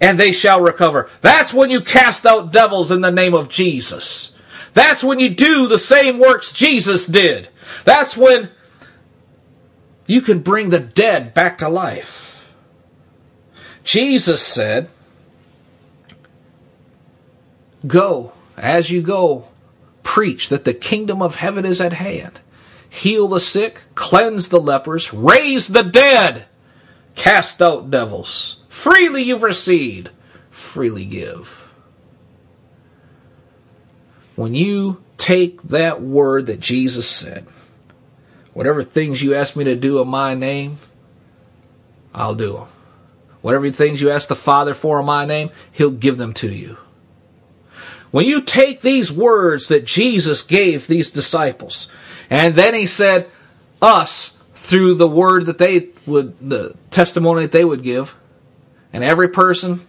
and 0.00 0.18
they 0.18 0.32
shall 0.32 0.60
recover. 0.60 1.08
That's 1.20 1.52
when 1.52 1.70
you 1.70 1.80
cast 1.80 2.24
out 2.26 2.52
devils 2.52 2.90
in 2.90 3.00
the 3.00 3.10
name 3.10 3.34
of 3.34 3.48
Jesus. 3.48 4.32
That's 4.74 5.02
when 5.02 5.20
you 5.20 5.30
do 5.30 5.66
the 5.66 5.78
same 5.78 6.18
works 6.18 6.52
Jesus 6.52 7.06
did. 7.06 7.48
That's 7.84 8.16
when 8.16 8.50
you 10.06 10.20
can 10.20 10.40
bring 10.40 10.70
the 10.70 10.80
dead 10.80 11.34
back 11.34 11.58
to 11.58 11.68
life. 11.68 12.48
Jesus 13.84 14.42
said, 14.42 14.88
Go, 17.86 18.32
as 18.56 18.90
you 18.90 19.02
go, 19.02 19.48
preach 20.02 20.48
that 20.48 20.64
the 20.64 20.74
kingdom 20.74 21.22
of 21.22 21.36
heaven 21.36 21.64
is 21.64 21.80
at 21.80 21.94
hand. 21.94 22.40
Heal 22.88 23.28
the 23.28 23.40
sick, 23.40 23.82
cleanse 23.94 24.48
the 24.48 24.60
lepers, 24.60 25.14
raise 25.14 25.68
the 25.68 25.82
dead, 25.82 26.46
cast 27.14 27.62
out 27.62 27.90
devils. 27.90 28.60
Freely 28.68 29.22
you've 29.22 29.42
received, 29.42 30.10
freely 30.50 31.06
give. 31.06 31.69
When 34.40 34.54
you 34.54 35.04
take 35.18 35.60
that 35.64 36.00
word 36.00 36.46
that 36.46 36.60
Jesus 36.60 37.06
said, 37.06 37.46
whatever 38.54 38.82
things 38.82 39.22
you 39.22 39.34
ask 39.34 39.54
me 39.54 39.64
to 39.64 39.76
do 39.76 40.00
in 40.00 40.08
my 40.08 40.34
name, 40.34 40.78
I'll 42.14 42.34
do 42.34 42.54
them. 42.54 42.68
Whatever 43.42 43.68
things 43.68 44.00
you 44.00 44.08
ask 44.10 44.30
the 44.30 44.34
Father 44.34 44.72
for 44.72 45.00
in 45.00 45.04
my 45.04 45.26
name, 45.26 45.50
He'll 45.72 45.90
give 45.90 46.16
them 46.16 46.32
to 46.36 46.50
you. 46.50 46.78
When 48.12 48.24
you 48.24 48.40
take 48.40 48.80
these 48.80 49.12
words 49.12 49.68
that 49.68 49.84
Jesus 49.84 50.40
gave 50.40 50.86
these 50.86 51.10
disciples, 51.10 51.88
and 52.30 52.54
then 52.54 52.72
he 52.72 52.86
said, 52.86 53.28
us, 53.82 54.30
through 54.54 54.94
the 54.94 55.06
word 55.06 55.44
that 55.44 55.58
they 55.58 55.90
would, 56.06 56.34
the 56.40 56.74
testimony 56.90 57.42
that 57.42 57.52
they 57.52 57.66
would 57.66 57.82
give, 57.82 58.16
and 58.90 59.04
every 59.04 59.28
person 59.28 59.82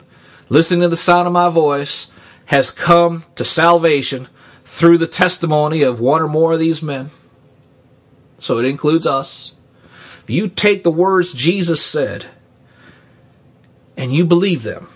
listening 0.50 0.82
to 0.82 0.90
the 0.90 0.98
sound 0.98 1.26
of 1.26 1.32
my 1.32 1.48
voice 1.48 2.12
has 2.48 2.70
come 2.70 3.24
to 3.36 3.46
salvation 3.46 4.28
through 4.72 4.98
the 4.98 5.06
testimony 5.06 5.82
of 5.82 6.00
one 6.00 6.22
or 6.22 6.30
more 6.30 6.54
of 6.54 6.60
these 6.60 6.82
men. 6.82 7.10
So 8.40 8.58
it 8.58 8.66
includes 8.66 9.06
us. 9.06 9.54
If 10.24 10.30
you 10.30 10.48
take 10.48 10.84
the 10.84 10.90
words 10.90 11.34
Jesus 11.34 11.86
said 11.86 12.28
and 13.98 14.14
you 14.14 14.26
believe 14.26 14.64
them, 14.64 14.88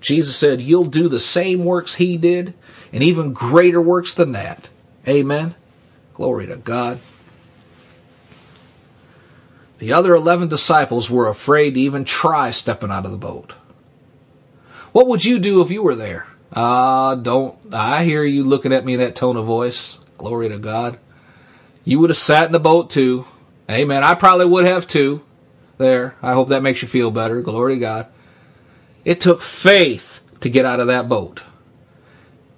Jesus 0.00 0.36
said, 0.36 0.60
You'll 0.60 0.86
do 0.86 1.08
the 1.08 1.20
same 1.20 1.64
works 1.64 1.94
he 1.94 2.16
did, 2.16 2.52
and 2.92 3.00
even 3.04 3.32
greater 3.32 3.80
works 3.80 4.12
than 4.12 4.32
that. 4.32 4.68
Amen. 5.06 5.54
Glory 6.12 6.48
to 6.48 6.56
God. 6.56 6.98
The 9.78 9.92
other 9.92 10.16
11 10.16 10.48
disciples 10.48 11.08
were 11.08 11.28
afraid 11.28 11.74
to 11.74 11.80
even 11.80 12.04
try 12.04 12.50
stepping 12.50 12.90
out 12.90 13.06
of 13.06 13.12
the 13.12 13.16
boat. 13.16 13.52
What 14.90 15.06
would 15.06 15.24
you 15.24 15.38
do 15.38 15.62
if 15.62 15.70
you 15.70 15.80
were 15.80 15.94
there? 15.94 16.26
Ah, 16.54 17.10
uh, 17.10 17.14
don't. 17.14 17.56
I 17.72 18.04
hear 18.04 18.24
you 18.24 18.44
looking 18.44 18.72
at 18.72 18.84
me 18.84 18.94
in 18.94 19.00
that 19.00 19.14
tone 19.14 19.36
of 19.36 19.46
voice. 19.46 19.98
Glory 20.18 20.48
to 20.48 20.58
God. 20.58 20.98
You 21.84 21.98
would 22.00 22.10
have 22.10 22.16
sat 22.16 22.46
in 22.46 22.52
the 22.52 22.60
boat 22.60 22.90
too. 22.90 23.24
Amen. 23.70 24.02
I 24.02 24.14
probably 24.14 24.46
would 24.46 24.66
have 24.66 24.86
too. 24.86 25.22
There. 25.78 26.16
I 26.22 26.32
hope 26.32 26.48
that 26.48 26.62
makes 26.62 26.82
you 26.82 26.88
feel 26.88 27.10
better. 27.10 27.40
Glory 27.40 27.74
to 27.74 27.80
God. 27.80 28.06
It 29.04 29.20
took 29.20 29.40
faith 29.40 30.20
to 30.40 30.50
get 30.50 30.66
out 30.66 30.80
of 30.80 30.88
that 30.88 31.08
boat. 31.08 31.40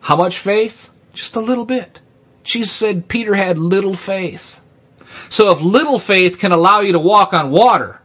How 0.01 0.17
much 0.17 0.39
faith? 0.39 0.91
Just 1.13 1.37
a 1.37 1.41
little 1.41 1.65
bit. 1.65 2.01
Jesus 2.43 2.73
said 2.73 3.09
Peter 3.09 3.35
had 3.35 3.59
little 3.59 3.95
faith. 3.95 4.61
So 5.29 5.51
if 5.51 5.61
little 5.61 5.99
faith 5.99 6.39
can 6.39 6.51
allow 6.51 6.81
you 6.81 6.93
to 6.93 6.99
walk 6.99 7.33
on 7.33 7.51
water, 7.51 8.01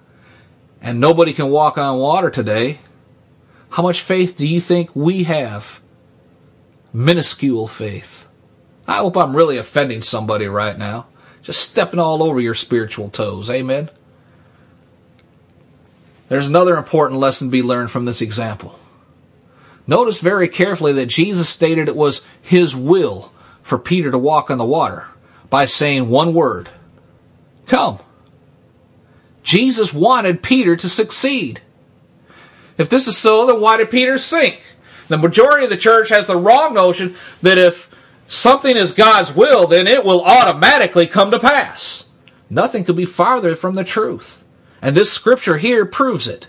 and 0.82 1.00
nobody 1.00 1.34
can 1.34 1.50
walk 1.50 1.78
on 1.78 1.98
water 1.98 2.30
today, 2.30 2.78
how 3.70 3.84
much 3.84 4.02
faith 4.02 4.38
do 4.38 4.48
you 4.48 4.62
think 4.62 4.96
we 4.96 5.24
have? 5.24 5.80
Minuscule 6.94 7.68
faith. 7.68 8.28
I 8.88 8.98
hope 8.98 9.18
I'm 9.18 9.36
really 9.36 9.58
offending 9.58 10.02
somebody 10.02 10.48
right 10.48 10.78
now. 10.78 11.08
Just 11.42 11.62
stepping 11.62 12.00
all 12.00 12.24
over 12.24 12.40
your 12.40 12.54
spiritual 12.54 13.10
toes. 13.10 13.50
Amen. 13.50 13.90
There's 16.30 16.48
another 16.48 16.76
important 16.76 17.20
lesson 17.20 17.48
to 17.48 17.52
be 17.52 17.62
learned 17.62 17.92
from 17.92 18.06
this 18.06 18.22
example. 18.22 18.80
Notice 19.86 20.20
very 20.20 20.50
carefully 20.50 20.92
that 20.94 21.06
Jesus 21.06 21.48
stated 21.48 21.88
it 21.88 21.96
was 21.96 22.26
his 22.42 22.76
will 22.76 23.32
for 23.62 23.78
Peter 23.78 24.12
to 24.12 24.18
walk 24.18 24.52
on 24.52 24.58
the 24.58 24.66
water 24.66 25.08
by 25.50 25.66
saying 25.66 26.10
one 26.10 26.34
word 26.34 26.70
Come. 27.66 28.00
Jesus 29.44 29.94
wanted 29.94 30.44
Peter 30.44 30.76
to 30.76 30.90
succeed. 30.90 31.62
If 32.78 32.90
this 32.90 33.08
is 33.08 33.18
so, 33.18 33.46
then 33.46 33.60
why 33.60 33.78
did 33.78 33.90
Peter 33.90 34.18
sink? 34.18 34.64
The 35.08 35.18
majority 35.18 35.64
of 35.64 35.70
the 35.70 35.78
church 35.78 36.10
has 36.10 36.28
the 36.28 36.38
wrong 36.38 36.74
notion 36.74 37.16
that 37.42 37.58
if 37.58 37.94
something 38.28 38.76
is 38.76 38.92
God's 38.92 39.34
will, 39.34 39.68
then 39.68 39.88
it 39.88 40.04
will 40.04 40.24
automatically 40.24 41.08
come 41.08 41.32
to 41.32 41.40
pass. 41.40 42.12
Nothing 42.50 42.84
could 42.84 42.96
be 42.96 43.06
farther 43.06 43.56
from 43.56 43.76
the 43.76 43.84
truth. 43.84 44.44
And 44.82 44.96
this 44.96 45.12
scripture 45.12 45.58
here 45.58 45.86
proves 45.86 46.28
it. 46.28 46.48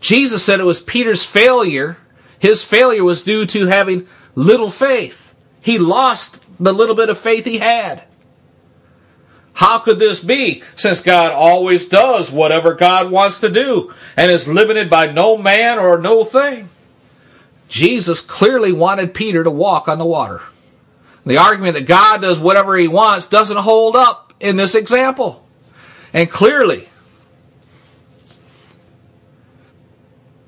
Jesus 0.00 0.44
said 0.44 0.60
it 0.60 0.64
was 0.64 0.80
Peter's 0.80 1.24
failure. 1.24 1.96
His 2.38 2.62
failure 2.62 3.04
was 3.04 3.22
due 3.22 3.46
to 3.46 3.66
having 3.66 4.06
little 4.34 4.70
faith. 4.70 5.34
He 5.62 5.78
lost 5.78 6.44
the 6.58 6.72
little 6.72 6.94
bit 6.94 7.08
of 7.08 7.18
faith 7.18 7.44
he 7.44 7.58
had. 7.58 8.04
How 9.54 9.78
could 9.78 9.98
this 9.98 10.22
be, 10.22 10.62
since 10.76 11.02
God 11.02 11.32
always 11.32 11.86
does 11.86 12.32
whatever 12.32 12.74
God 12.74 13.10
wants 13.10 13.40
to 13.40 13.48
do 13.48 13.92
and 14.16 14.30
is 14.30 14.48
limited 14.48 14.88
by 14.88 15.12
no 15.12 15.36
man 15.36 15.78
or 15.78 15.98
no 15.98 16.24
thing? 16.24 16.68
Jesus 17.68 18.20
clearly 18.20 18.72
wanted 18.72 19.14
Peter 19.14 19.44
to 19.44 19.50
walk 19.50 19.88
on 19.88 19.98
the 19.98 20.06
water. 20.06 20.40
The 21.24 21.36
argument 21.36 21.74
that 21.74 21.86
God 21.86 22.22
does 22.22 22.38
whatever 22.38 22.76
he 22.76 22.88
wants 22.88 23.28
doesn't 23.28 23.56
hold 23.56 23.94
up 23.94 24.32
in 24.40 24.56
this 24.56 24.74
example. 24.74 25.46
And 26.12 26.30
clearly, 26.30 26.88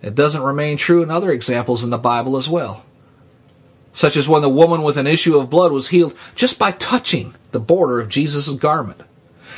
It 0.04 0.14
doesn't 0.14 0.42
remain 0.42 0.76
true 0.76 1.02
in 1.02 1.11
other 1.11 1.30
examples 1.30 1.82
in 1.82 1.88
the 1.88 1.96
Bible 1.96 2.37
as 2.37 2.46
well. 2.46 2.84
Such 3.94 4.16
as 4.16 4.28
when 4.28 4.42
the 4.42 4.48
woman 4.48 4.82
with 4.82 4.98
an 4.98 5.06
issue 5.06 5.38
of 5.38 5.48
blood 5.48 5.72
was 5.72 5.88
healed 5.88 6.16
just 6.34 6.58
by 6.58 6.72
touching 6.72 7.34
the 7.52 7.60
border 7.60 8.00
of 8.00 8.08
Jesus' 8.08 8.50
garment. 8.50 9.00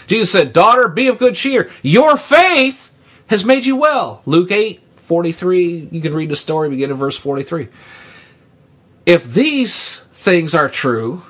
Jesus 0.06 0.30
said, 0.30 0.52
Daughter, 0.52 0.88
be 0.88 1.08
of 1.08 1.18
good 1.18 1.34
cheer. 1.34 1.70
Your 1.82 2.16
faith 2.16 2.92
has 3.28 3.44
made 3.44 3.64
you 3.64 3.76
well. 3.76 4.22
Luke 4.26 4.52
8, 4.52 4.80
43. 4.98 5.88
You 5.90 6.00
can 6.00 6.14
read 6.14 6.28
the 6.28 6.36
story, 6.36 6.68
begin 6.68 6.90
in 6.90 6.96
verse 6.96 7.16
43. 7.16 7.68
If 9.06 9.32
these 9.32 10.00
things 10.00 10.54
are 10.54 10.68
true, 10.68 11.22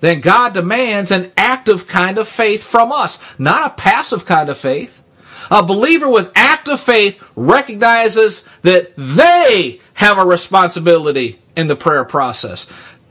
then 0.00 0.20
God 0.20 0.54
demands 0.54 1.10
an 1.10 1.32
active 1.36 1.88
kind 1.88 2.18
of 2.18 2.28
faith 2.28 2.62
from 2.62 2.92
us, 2.92 3.18
not 3.38 3.66
a 3.66 3.74
passive 3.74 4.26
kind 4.26 4.48
of 4.48 4.58
faith. 4.58 5.02
A 5.50 5.62
believer 5.62 6.08
with 6.08 6.32
active 6.34 6.80
faith 6.80 7.22
recognizes 7.34 8.48
that 8.62 8.92
they 8.96 9.80
have 9.94 10.18
a 10.18 10.24
responsibility 10.24 11.40
in 11.56 11.66
the 11.66 11.76
prayer 11.76 12.04
process. 12.04 12.66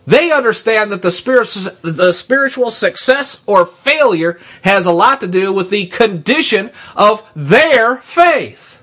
They 0.06 0.32
understand 0.32 0.92
that 0.92 1.02
the 1.02 1.12
spiritual, 1.12 1.72
the 1.82 2.12
spiritual 2.12 2.72
success 2.72 3.42
or 3.48 3.66
failure 3.66 4.38
has 4.64 4.86
a 4.86 4.92
lot 4.92 5.22
to 5.22 5.28
do 5.28 5.54
with 5.54 5.70
the 5.70 5.86
condition 5.86 6.72
of 6.96 7.30
their 7.36 7.98
faith. 7.98 8.82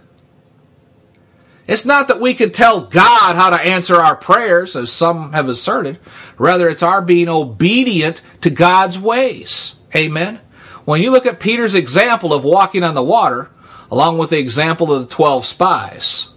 It's 1.67 1.85
not 1.85 2.09
that 2.09 2.21
we 2.21 2.35
can 2.35 2.51
tell 2.51 2.81
God 2.81 3.37
how 3.37 3.51
to 3.51 3.61
answer 3.61 3.95
our 3.97 4.17
prayers, 4.17 4.75
as 4.75 4.91
some 4.91 5.33
have 5.33 5.49
asserted. 5.49 6.01
Rather, 6.37 6.69
it's 6.69 6.83
our 6.83 7.01
being 7.01 7.29
obedient 7.29 8.23
to 8.41 8.51
God's 8.51 8.99
ways. 8.99 9.77
Amen. 9.95 10.41
When 10.85 11.01
you 11.01 11.13
look 11.13 11.27
at 11.27 11.39
Peter's 11.39 11.77
example 11.77 12.35
of 12.35 12.43
walking 12.43 12.83
on 12.83 12.95
the 12.95 13.05
water, 13.05 13.51
along 13.89 14.19
with 14.19 14.31
the 14.31 14.39
example 14.39 14.93
of 14.93 15.03
the 15.03 15.15
12 15.15 15.47
spies, 15.47 16.31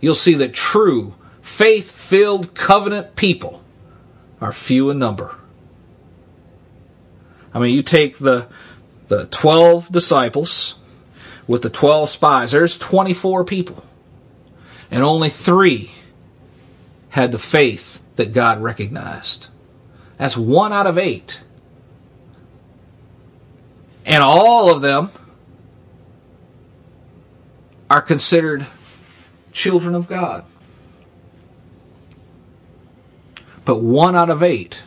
you'll 0.00 0.14
see 0.14 0.34
that 0.34 0.52
true, 0.52 1.14
faith 1.40 1.90
filled 2.12 2.54
covenant 2.54 3.16
people 3.16 3.62
are 4.38 4.52
few 4.52 4.90
in 4.90 4.98
number. 4.98 5.34
I 7.54 7.58
mean, 7.58 7.74
you 7.74 7.82
take 7.82 8.18
the, 8.18 8.48
the 9.08 9.28
12 9.28 9.90
disciples 9.90 10.74
with 11.46 11.62
the 11.62 11.70
12 11.70 12.10
spies, 12.10 12.52
there's 12.52 12.76
24 12.76 13.46
people. 13.46 13.82
And 14.90 15.02
only 15.02 15.30
three 15.30 15.92
had 17.08 17.32
the 17.32 17.38
faith 17.38 18.02
that 18.16 18.34
God 18.34 18.60
recognized. 18.60 19.46
That's 20.18 20.36
one 20.36 20.70
out 20.70 20.86
of 20.86 20.98
eight. 20.98 21.40
And 24.04 24.22
all 24.22 24.70
of 24.70 24.82
them 24.82 25.12
are 27.88 28.02
considered 28.02 28.66
children 29.50 29.94
of 29.94 30.08
God. 30.08 30.44
But 33.64 33.80
one 33.80 34.16
out 34.16 34.30
of 34.30 34.42
eight 34.42 34.82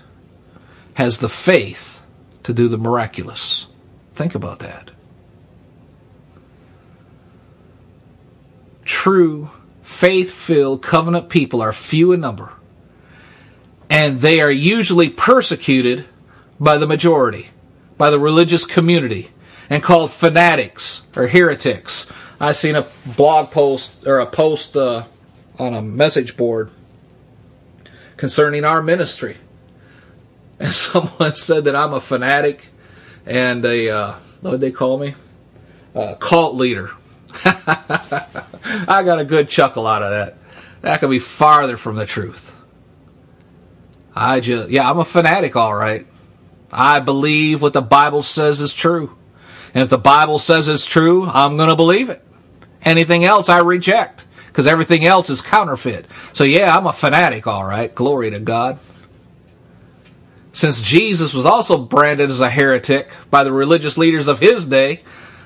has 0.96 1.20
the 1.20 1.30
faith 1.30 2.02
to 2.44 2.54
do 2.54 2.68
the 2.68 2.78
miraculous. 2.78 3.68
Think 4.14 4.36
about 4.36 4.60
that. 4.60 4.92
True, 8.84 9.50
faith 9.82 10.32
filled 10.32 10.82
covenant 10.82 11.30
people 11.30 11.62
are 11.62 11.74
few 11.74 12.12
in 12.12 12.22
number, 12.22 12.54
and 13.90 14.22
they 14.22 14.40
are 14.42 14.52
usually 14.52 15.10
persecuted 15.10 16.06
by 16.60 16.78
the 16.78 16.88
majority, 16.88 17.50
by 17.98 18.10
the 18.10 18.20
religious 18.20 18.66
community, 18.66 19.32
and 19.70 19.82
called 19.82 20.12
fanatics 20.12 21.02
or 21.16 21.28
heretics. 21.28 22.12
I 22.40 22.52
seen 22.52 22.76
a 22.76 22.88
blog 23.18 23.52
post 23.52 24.06
or 24.06 24.20
a 24.20 24.28
post 24.28 24.78
uh, 24.78 25.06
on 25.58 25.74
a 25.74 25.82
message 25.82 26.38
board 26.38 26.70
concerning 28.18 28.64
our 28.64 28.82
ministry. 28.82 29.38
And 30.60 30.74
someone 30.74 31.34
said 31.34 31.66
that 31.66 31.76
I'm 31.76 31.94
a 31.94 32.00
fanatic 32.00 32.70
and 33.26 33.66
a, 33.66 33.90
uh, 33.90 34.14
what 34.42 34.60
they 34.60 34.72
call 34.72 34.98
me? 34.98 35.16
A 35.94 36.16
cult 36.16 36.56
leader. 36.56 36.92
I 37.46 39.04
got 39.06 39.20
a 39.20 39.26
good 39.26 39.50
chuckle 39.50 39.88
out 39.88 40.04
of 40.04 40.12
that. 40.12 40.38
That 40.82 41.00
could 41.00 41.10
be 41.10 41.20
farther 41.20 41.78
from 41.78 41.96
the 41.96 42.06
truth. 42.06 42.54
I 44.16 44.40
just, 44.40 44.70
yeah, 44.70 44.90
I'm 44.90 45.00
a 45.00 45.06
fanatic, 45.06 45.56
all 45.56 45.76
right. 45.76 46.06
I 46.72 47.00
believe 47.00 47.62
what 47.62 47.74
the 47.74 47.82
Bible 47.82 48.24
says 48.24 48.62
is 48.62 48.74
true. 48.74 49.18
And 49.74 49.84
if 49.84 49.90
the 49.90 49.98
Bible 49.98 50.40
says 50.40 50.70
it's 50.70 50.86
true, 50.86 51.26
I'm 51.26 51.58
going 51.58 51.70
to 51.70 51.76
believe 51.76 52.10
it. 52.10 52.22
Anything 52.84 53.26
else 53.26 53.50
I 53.50 53.60
reject 53.60 54.25
because 54.56 54.68
everything 54.68 55.04
else 55.04 55.30
is 55.30 55.42
counterfeit. 55.42 56.06
So 56.32 56.46
yeah, 56.46 56.78
I'm 56.78 56.88
a 56.88 56.94
fanatic, 56.94 57.46
all 57.46 57.66
right. 57.66 57.94
Glory 57.94 58.32
to 58.32 58.40
God. 58.40 58.80
Since 60.54 60.80
Jesus 60.80 61.34
was 61.34 61.46
also 61.46 61.78
branded 61.78 62.30
as 62.30 62.40
a 62.40 62.50
heretic 62.50 63.12
by 63.30 63.44
the 63.44 63.52
religious 63.52 63.98
leaders 63.98 64.30
of 64.30 64.40
his 64.40 64.66
day, 64.66 65.02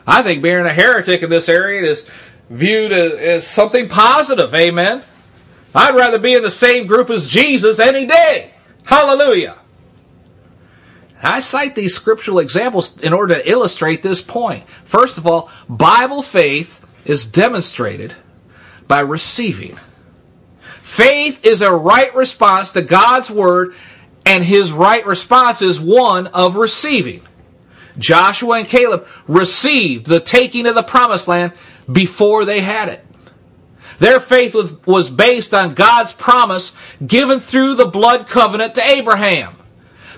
I 0.05 0.21
think 0.21 0.43
being 0.43 0.57
a 0.57 0.71
heretic 0.71 1.23
in 1.23 1.31
this 1.31 1.49
area 1.49 1.89
is 1.89 2.07
viewed 2.51 2.91
as, 2.91 3.13
as 3.13 3.47
something 3.47 3.89
positive. 3.89 4.53
Amen. 4.53 5.01
I'd 5.73 5.95
rather 5.95 6.19
be 6.19 6.35
in 6.35 6.43
the 6.43 6.51
same 6.51 6.85
group 6.85 7.09
as 7.09 7.27
Jesus 7.27 7.79
any 7.79 8.05
day. 8.05 8.51
Hallelujah. 8.83 9.57
I 11.23 11.39
cite 11.39 11.73
these 11.73 11.95
scriptural 11.95 12.37
examples 12.37 13.01
in 13.01 13.13
order 13.13 13.33
to 13.33 13.49
illustrate 13.49 14.03
this 14.03 14.21
point. 14.21 14.69
First 14.69 15.17
of 15.17 15.25
all, 15.25 15.49
Bible 15.67 16.21
faith 16.21 16.85
is 17.07 17.25
demonstrated 17.25 18.13
by 18.89 18.99
receiving. 18.99 19.77
Faith 20.61 21.45
is 21.45 21.61
a 21.61 21.71
right 21.71 22.13
response 22.15 22.71
to 22.71 22.81
God's 22.81 23.31
word, 23.31 23.75
and 24.25 24.43
his 24.43 24.73
right 24.73 25.05
response 25.05 25.61
is 25.61 25.79
one 25.79 26.27
of 26.27 26.57
receiving. 26.57 27.21
Joshua 27.99 28.59
and 28.59 28.67
Caleb 28.67 29.07
received 29.27 30.07
the 30.07 30.19
taking 30.19 30.65
of 30.65 30.75
the 30.75 30.83
promised 30.83 31.27
land 31.27 31.53
before 31.89 32.43
they 32.43 32.61
had 32.61 32.89
it. 32.89 33.05
Their 33.99 34.19
faith 34.19 34.55
was, 34.85 35.09
based 35.09 35.53
on 35.53 35.75
God's 35.75 36.13
promise 36.13 36.75
given 37.05 37.39
through 37.39 37.75
the 37.75 37.85
blood 37.85 38.27
covenant 38.27 38.75
to 38.75 38.83
Abraham. 38.83 39.55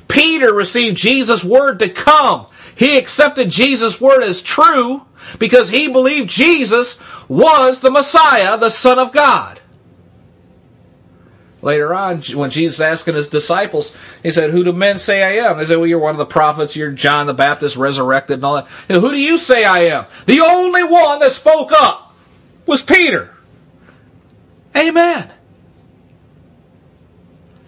Peter 0.08 0.54
received 0.54 0.98
Jesus' 0.98 1.44
word 1.44 1.80
to 1.80 1.90
come. 1.90 2.46
He 2.76 2.98
accepted 2.98 3.50
Jesus' 3.50 4.00
word 4.00 4.24
as 4.24 4.42
true 4.42 5.06
because 5.40 5.70
he 5.70 5.88
believed 5.88 6.30
Jesus 6.30 7.00
was 7.28 7.82
the 7.82 7.92
Messiah, 7.92 8.58
the 8.58 8.70
Son 8.70 9.00
of 9.00 9.12
God. 9.12 9.60
Later 11.62 11.94
on, 11.94 12.22
when 12.34 12.50
Jesus 12.50 12.80
asking 12.80 13.14
his 13.14 13.30
disciples, 13.30 13.96
he 14.24 14.32
said, 14.32 14.50
Who 14.50 14.64
do 14.64 14.74
men 14.74 14.98
say 14.98 15.22
I 15.22 15.48
am? 15.48 15.58
They 15.58 15.66
said, 15.66 15.78
Well, 15.78 15.86
you're 15.86 16.00
one 16.00 16.16
of 16.16 16.18
the 16.18 16.26
prophets, 16.26 16.76
you're 16.76 16.92
John 16.92 17.28
the 17.28 17.36
Baptist 17.36 17.78
resurrected 17.78 18.36
and 18.36 18.46
all 18.46 18.56
that. 18.56 18.68
And 18.90 19.00
who 19.00 19.12
do 19.12 19.18
you 19.18 19.38
say 19.38 19.64
I 19.64 19.82
am? 19.82 20.06
The 20.26 20.40
only 20.40 20.84
one 20.84 21.20
that 21.20 21.32
spoke 21.32 21.72
up 21.72 22.16
was 22.66 22.82
Peter. 22.82 23.36
Amen. 24.76 25.30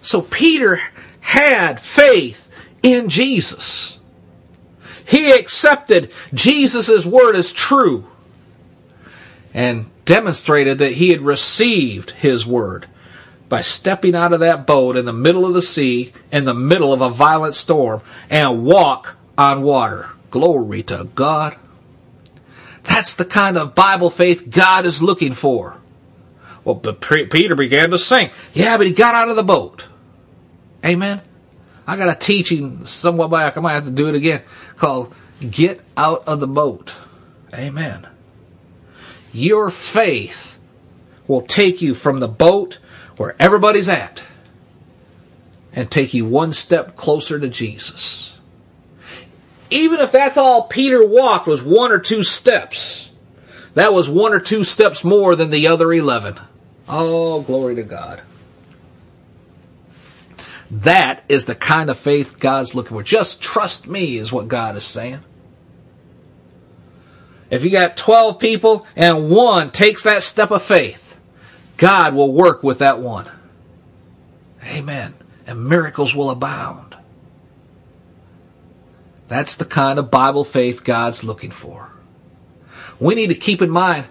So 0.02 0.22
Peter 0.22 0.80
had 1.20 1.80
faith 1.80 2.50
in 2.82 3.08
Jesus. 3.08 3.93
He 5.04 5.32
accepted 5.32 6.10
Jesus' 6.32 7.04
word 7.04 7.36
as 7.36 7.52
true 7.52 8.06
and 9.52 9.86
demonstrated 10.04 10.78
that 10.78 10.94
he 10.94 11.10
had 11.10 11.20
received 11.20 12.12
his 12.12 12.46
word 12.46 12.86
by 13.48 13.60
stepping 13.60 14.14
out 14.14 14.32
of 14.32 14.40
that 14.40 14.66
boat 14.66 14.96
in 14.96 15.04
the 15.04 15.12
middle 15.12 15.46
of 15.46 15.54
the 15.54 15.62
sea, 15.62 16.12
in 16.32 16.44
the 16.44 16.54
middle 16.54 16.92
of 16.92 17.00
a 17.00 17.10
violent 17.10 17.54
storm, 17.54 18.00
and 18.30 18.64
walk 18.64 19.16
on 19.38 19.62
water. 19.62 20.08
Glory 20.30 20.82
to 20.84 21.08
God. 21.14 21.56
That's 22.84 23.14
the 23.14 23.24
kind 23.24 23.56
of 23.56 23.74
Bible 23.74 24.10
faith 24.10 24.50
God 24.50 24.86
is 24.86 25.02
looking 25.02 25.34
for. 25.34 25.78
Well, 26.64 26.74
but 26.74 27.00
Peter 27.00 27.54
began 27.54 27.90
to 27.90 27.98
sink. 27.98 28.32
Yeah, 28.52 28.76
but 28.76 28.86
he 28.86 28.92
got 28.92 29.14
out 29.14 29.28
of 29.28 29.36
the 29.36 29.42
boat. 29.42 29.86
Amen. 30.84 31.20
I 31.86 31.96
got 31.96 32.08
a 32.08 32.18
teaching 32.18 32.86
somewhat 32.86 33.30
back. 33.30 33.56
I 33.56 33.60
might 33.60 33.74
have 33.74 33.84
to 33.84 33.90
do 33.90 34.08
it 34.08 34.14
again 34.14 34.42
called 34.76 35.14
Get 35.50 35.80
Out 35.96 36.22
of 36.26 36.40
the 36.40 36.46
Boat. 36.46 36.94
Amen. 37.52 38.06
Your 39.32 39.70
faith 39.70 40.58
will 41.26 41.42
take 41.42 41.82
you 41.82 41.94
from 41.94 42.20
the 42.20 42.28
boat 42.28 42.78
where 43.16 43.36
everybody's 43.38 43.88
at 43.88 44.22
and 45.72 45.90
take 45.90 46.14
you 46.14 46.24
one 46.24 46.52
step 46.52 46.96
closer 46.96 47.38
to 47.38 47.48
Jesus. 47.48 48.38
Even 49.70 50.00
if 50.00 50.12
that's 50.12 50.36
all 50.36 50.68
Peter 50.68 51.06
walked 51.06 51.46
was 51.46 51.62
one 51.62 51.90
or 51.90 51.98
two 51.98 52.22
steps, 52.22 53.10
that 53.74 53.92
was 53.92 54.08
one 54.08 54.32
or 54.32 54.40
two 54.40 54.62
steps 54.62 55.02
more 55.02 55.34
than 55.34 55.50
the 55.50 55.66
other 55.66 55.92
11. 55.92 56.38
Oh, 56.88 57.42
glory 57.42 57.74
to 57.76 57.82
God. 57.82 58.22
That 60.82 61.22
is 61.28 61.46
the 61.46 61.54
kind 61.54 61.88
of 61.88 61.96
faith 61.96 62.40
God's 62.40 62.74
looking 62.74 62.96
for. 62.96 63.02
Just 63.04 63.40
trust 63.40 63.86
me, 63.86 64.16
is 64.16 64.32
what 64.32 64.48
God 64.48 64.74
is 64.74 64.82
saying. 64.82 65.20
If 67.48 67.62
you 67.62 67.70
got 67.70 67.96
12 67.96 68.40
people 68.40 68.84
and 68.96 69.30
one 69.30 69.70
takes 69.70 70.02
that 70.02 70.24
step 70.24 70.50
of 70.50 70.64
faith, 70.64 71.20
God 71.76 72.14
will 72.14 72.32
work 72.32 72.64
with 72.64 72.80
that 72.80 72.98
one. 72.98 73.28
Amen. 74.64 75.14
And 75.46 75.68
miracles 75.68 76.12
will 76.12 76.30
abound. 76.30 76.96
That's 79.28 79.54
the 79.54 79.64
kind 79.64 80.00
of 80.00 80.10
Bible 80.10 80.42
faith 80.42 80.82
God's 80.82 81.22
looking 81.22 81.52
for. 81.52 81.90
We 82.98 83.14
need 83.14 83.28
to 83.28 83.36
keep 83.36 83.62
in 83.62 83.70
mind 83.70 84.08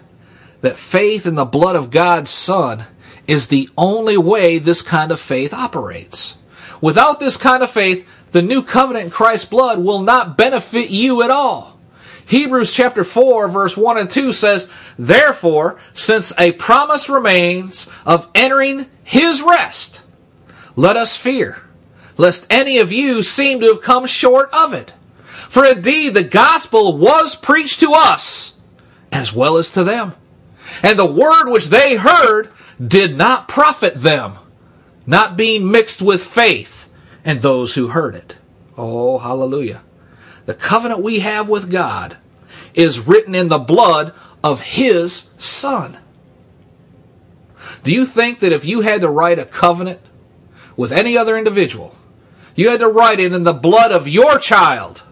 that 0.62 0.78
faith 0.78 1.26
in 1.26 1.34
the 1.34 1.44
blood 1.44 1.76
of 1.76 1.90
God's 1.90 2.30
Son 2.30 2.84
is 3.26 3.48
the 3.48 3.68
only 3.76 4.16
way 4.16 4.58
this 4.58 4.80
kind 4.80 5.12
of 5.12 5.20
faith 5.20 5.52
operates. 5.52 6.38
Without 6.84 7.18
this 7.18 7.38
kind 7.38 7.62
of 7.62 7.70
faith, 7.70 8.06
the 8.32 8.42
new 8.42 8.62
covenant 8.62 9.06
in 9.06 9.10
Christ's 9.10 9.46
blood 9.46 9.78
will 9.78 10.00
not 10.00 10.36
benefit 10.36 10.90
you 10.90 11.22
at 11.22 11.30
all. 11.30 11.80
Hebrews 12.26 12.74
chapter 12.74 13.04
4 13.04 13.48
verse 13.48 13.74
1 13.74 13.96
and 13.96 14.10
2 14.10 14.34
says, 14.34 14.70
Therefore, 14.98 15.80
since 15.94 16.38
a 16.38 16.52
promise 16.52 17.08
remains 17.08 17.88
of 18.04 18.28
entering 18.34 18.84
his 19.02 19.40
rest, 19.40 20.02
let 20.76 20.94
us 20.94 21.16
fear. 21.16 21.62
lest 22.18 22.46
any 22.50 22.76
of 22.76 22.92
you 22.92 23.22
seem 23.22 23.60
to 23.60 23.68
have 23.68 23.80
come 23.80 24.04
short 24.04 24.50
of 24.52 24.74
it. 24.74 24.92
For 25.48 25.64
indeed 25.64 26.12
the 26.12 26.22
gospel 26.22 26.98
was 26.98 27.34
preached 27.34 27.80
to 27.80 27.94
us 27.94 28.58
as 29.10 29.32
well 29.32 29.56
as 29.56 29.70
to 29.70 29.84
them. 29.84 30.12
And 30.82 30.98
the 30.98 31.06
word 31.06 31.48
which 31.48 31.68
they 31.68 31.96
heard 31.96 32.50
did 32.86 33.16
not 33.16 33.48
profit 33.48 34.02
them, 34.02 34.34
not 35.06 35.38
being 35.38 35.70
mixed 35.70 36.02
with 36.02 36.22
faith 36.22 36.73
in 37.24 37.40
those 37.40 37.74
who 37.74 37.88
heard 37.88 38.14
it. 38.14 38.36
Oh, 38.76 39.18
hallelujah. 39.18 39.82
The 40.46 40.54
covenant 40.54 41.02
we 41.02 41.20
have 41.20 41.48
with 41.48 41.70
God 41.70 42.16
is 42.74 43.06
written 43.06 43.34
in 43.34 43.48
the 43.48 43.58
blood 43.58 44.12
of 44.42 44.60
His 44.60 45.32
Son. 45.38 45.98
Do 47.82 47.92
you 47.92 48.04
think 48.04 48.40
that 48.40 48.52
if 48.52 48.64
you 48.64 48.82
had 48.82 49.00
to 49.00 49.08
write 49.08 49.38
a 49.38 49.44
covenant 49.44 50.00
with 50.76 50.92
any 50.92 51.16
other 51.16 51.36
individual, 51.36 51.96
you 52.54 52.68
had 52.68 52.80
to 52.80 52.88
write 52.88 53.20
it 53.20 53.32
in 53.32 53.42
the 53.42 53.52
blood 53.52 53.90
of 53.90 54.08
your 54.08 54.38
child 54.38 55.02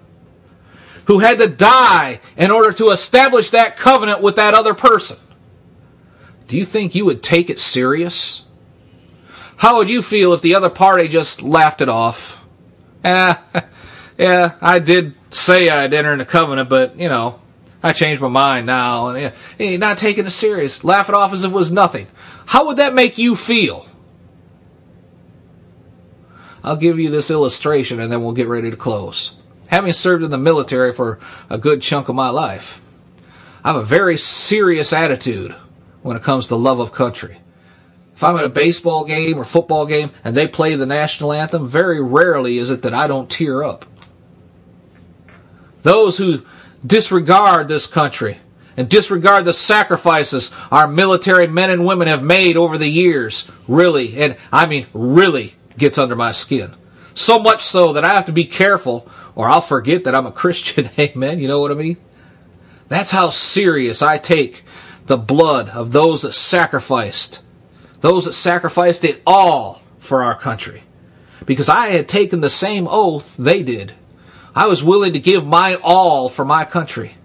who 1.06 1.18
had 1.20 1.38
to 1.38 1.48
die 1.48 2.20
in 2.36 2.50
order 2.50 2.72
to 2.72 2.90
establish 2.90 3.50
that 3.50 3.76
covenant 3.76 4.22
with 4.22 4.36
that 4.36 4.54
other 4.54 4.74
person? 4.74 5.16
Do 6.48 6.56
you 6.56 6.64
think 6.64 6.94
you 6.94 7.04
would 7.04 7.22
take 7.22 7.50
it 7.50 7.58
serious? 7.58 8.44
How 9.62 9.76
would 9.76 9.88
you 9.88 10.02
feel 10.02 10.32
if 10.32 10.40
the 10.40 10.56
other 10.56 10.70
party 10.70 11.06
just 11.06 11.40
laughed 11.40 11.82
it 11.82 11.88
off? 11.88 12.42
Eh, 13.04 13.36
yeah, 14.18 14.56
I 14.60 14.80
did 14.80 15.14
say 15.32 15.68
I'd 15.68 15.94
enter 15.94 16.12
in 16.12 16.20
a 16.20 16.24
covenant, 16.24 16.68
but, 16.68 16.98
you 16.98 17.08
know, 17.08 17.40
I 17.80 17.92
changed 17.92 18.20
my 18.20 18.26
mind 18.26 18.66
now. 18.66 19.06
And 19.06 19.20
yeah, 19.20 19.32
hey, 19.58 19.76
not 19.76 19.98
taking 19.98 20.26
it 20.26 20.30
serious. 20.30 20.82
Laugh 20.82 21.08
it 21.08 21.14
off 21.14 21.32
as 21.32 21.44
if 21.44 21.52
it 21.52 21.54
was 21.54 21.70
nothing. 21.70 22.08
How 22.44 22.66
would 22.66 22.78
that 22.78 22.92
make 22.92 23.18
you 23.18 23.36
feel? 23.36 23.86
I'll 26.64 26.74
give 26.74 26.98
you 26.98 27.08
this 27.08 27.30
illustration 27.30 28.00
and 28.00 28.10
then 28.10 28.20
we'll 28.20 28.32
get 28.32 28.48
ready 28.48 28.68
to 28.68 28.76
close. 28.76 29.36
Having 29.68 29.92
served 29.92 30.24
in 30.24 30.32
the 30.32 30.38
military 30.38 30.92
for 30.92 31.20
a 31.48 31.56
good 31.56 31.82
chunk 31.82 32.08
of 32.08 32.16
my 32.16 32.30
life, 32.30 32.82
I 33.62 33.68
have 33.68 33.80
a 33.80 33.84
very 33.84 34.18
serious 34.18 34.92
attitude 34.92 35.54
when 36.02 36.16
it 36.16 36.24
comes 36.24 36.48
to 36.48 36.56
love 36.56 36.80
of 36.80 36.90
country. 36.90 37.38
If 38.22 38.28
I'm 38.28 38.36
at 38.36 38.44
a 38.44 38.48
baseball 38.48 39.04
game 39.04 39.36
or 39.36 39.44
football 39.44 39.84
game 39.84 40.12
and 40.22 40.36
they 40.36 40.46
play 40.46 40.76
the 40.76 40.86
national 40.86 41.32
anthem, 41.32 41.66
very 41.66 42.00
rarely 42.00 42.56
is 42.56 42.70
it 42.70 42.82
that 42.82 42.94
I 42.94 43.08
don't 43.08 43.28
tear 43.28 43.64
up. 43.64 43.84
Those 45.82 46.18
who 46.18 46.42
disregard 46.86 47.66
this 47.66 47.88
country 47.88 48.38
and 48.76 48.88
disregard 48.88 49.44
the 49.44 49.52
sacrifices 49.52 50.52
our 50.70 50.86
military 50.86 51.48
men 51.48 51.70
and 51.70 51.84
women 51.84 52.06
have 52.06 52.22
made 52.22 52.56
over 52.56 52.78
the 52.78 52.86
years 52.86 53.50
really, 53.66 54.16
and 54.16 54.36
I 54.52 54.66
mean 54.66 54.86
really, 54.94 55.54
gets 55.76 55.98
under 55.98 56.14
my 56.14 56.30
skin. 56.30 56.76
So 57.14 57.40
much 57.40 57.64
so 57.64 57.92
that 57.94 58.04
I 58.04 58.14
have 58.14 58.26
to 58.26 58.32
be 58.32 58.44
careful 58.44 59.08
or 59.34 59.48
I'll 59.48 59.60
forget 59.60 60.04
that 60.04 60.14
I'm 60.14 60.26
a 60.26 60.32
Christian. 60.42 60.90
Amen. 60.96 61.40
You 61.40 61.48
know 61.48 61.60
what 61.60 61.72
I 61.72 61.74
mean? 61.74 61.96
That's 62.86 63.10
how 63.10 63.30
serious 63.30 64.00
I 64.00 64.18
take 64.18 64.62
the 65.06 65.16
blood 65.16 65.70
of 65.70 65.90
those 65.90 66.22
that 66.22 66.34
sacrificed, 66.34 67.40
those 68.02 68.26
that 68.26 68.34
sacrificed 68.34 69.04
it 69.04 69.22
all 69.26 69.80
for 69.98 70.22
our 70.22 70.34
country. 70.34 70.82
Because 71.46 71.68
I 71.68 71.88
had 71.88 72.08
taken 72.08 72.40
the 72.40 72.50
same 72.50 72.86
oath 72.88 73.34
they 73.38 73.62
did. 73.62 73.92
I 74.54 74.66
was 74.66 74.84
willing 74.84 75.14
to 75.14 75.18
give 75.18 75.46
my 75.46 75.76
all 75.82 76.28
for 76.28 76.44
my 76.44 76.64
country. 76.64 77.16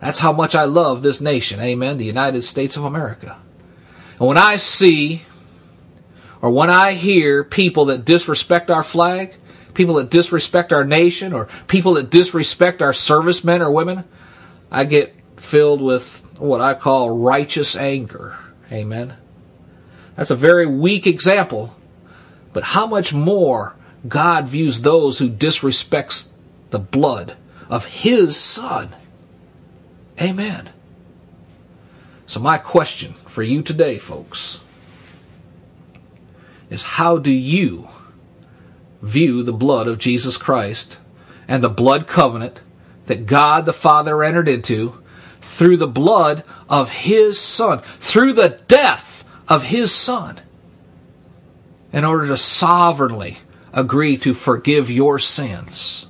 That's 0.00 0.20
how 0.20 0.32
much 0.32 0.54
I 0.54 0.64
love 0.64 1.02
this 1.02 1.20
nation. 1.20 1.60
Amen. 1.60 1.98
The 1.98 2.04
United 2.04 2.42
States 2.42 2.76
of 2.76 2.84
America. 2.84 3.36
And 4.18 4.28
when 4.28 4.38
I 4.38 4.56
see 4.56 5.22
or 6.40 6.50
when 6.50 6.70
I 6.70 6.92
hear 6.92 7.42
people 7.42 7.86
that 7.86 8.04
disrespect 8.04 8.70
our 8.70 8.82
flag, 8.82 9.34
people 9.72 9.94
that 9.96 10.10
disrespect 10.10 10.72
our 10.72 10.84
nation, 10.84 11.32
or 11.32 11.48
people 11.66 11.94
that 11.94 12.10
disrespect 12.10 12.82
our 12.82 12.92
servicemen 12.92 13.62
or 13.62 13.70
women, 13.70 14.04
I 14.70 14.84
get 14.84 15.14
filled 15.36 15.80
with 15.80 16.20
what 16.38 16.60
I 16.60 16.74
call 16.74 17.10
righteous 17.10 17.76
anger. 17.76 18.36
Amen. 18.70 19.14
That's 20.16 20.30
a 20.30 20.36
very 20.36 20.66
weak 20.66 21.06
example, 21.06 21.74
but 22.52 22.62
how 22.62 22.86
much 22.86 23.12
more 23.12 23.76
God 24.06 24.46
views 24.46 24.80
those 24.80 25.18
who 25.18 25.30
disrespects 25.30 26.28
the 26.70 26.78
blood 26.78 27.36
of 27.68 27.86
his 27.86 28.36
son. 28.36 28.90
Amen. 30.20 30.70
So 32.26 32.40
my 32.40 32.58
question 32.58 33.12
for 33.12 33.42
you 33.42 33.62
today, 33.62 33.98
folks, 33.98 34.60
is 36.70 36.82
how 36.82 37.18
do 37.18 37.30
you 37.30 37.88
view 39.02 39.42
the 39.42 39.52
blood 39.52 39.86
of 39.86 39.98
Jesus 39.98 40.36
Christ 40.36 40.98
and 41.46 41.62
the 41.62 41.68
blood 41.68 42.06
covenant 42.06 42.60
that 43.06 43.26
God 43.26 43.66
the 43.66 43.72
Father 43.72 44.22
entered 44.24 44.48
into 44.48 45.02
through 45.40 45.76
the 45.76 45.86
blood 45.86 46.42
of 46.68 46.90
His 46.90 47.38
Son, 47.38 47.80
through 47.80 48.32
the 48.32 48.60
death 48.66 49.13
of 49.48 49.64
His 49.64 49.92
Son, 49.92 50.40
in 51.92 52.04
order 52.04 52.26
to 52.28 52.36
sovereignly 52.36 53.38
agree 53.72 54.16
to 54.18 54.34
forgive 54.34 54.90
your 54.90 55.18
sins 55.18 56.06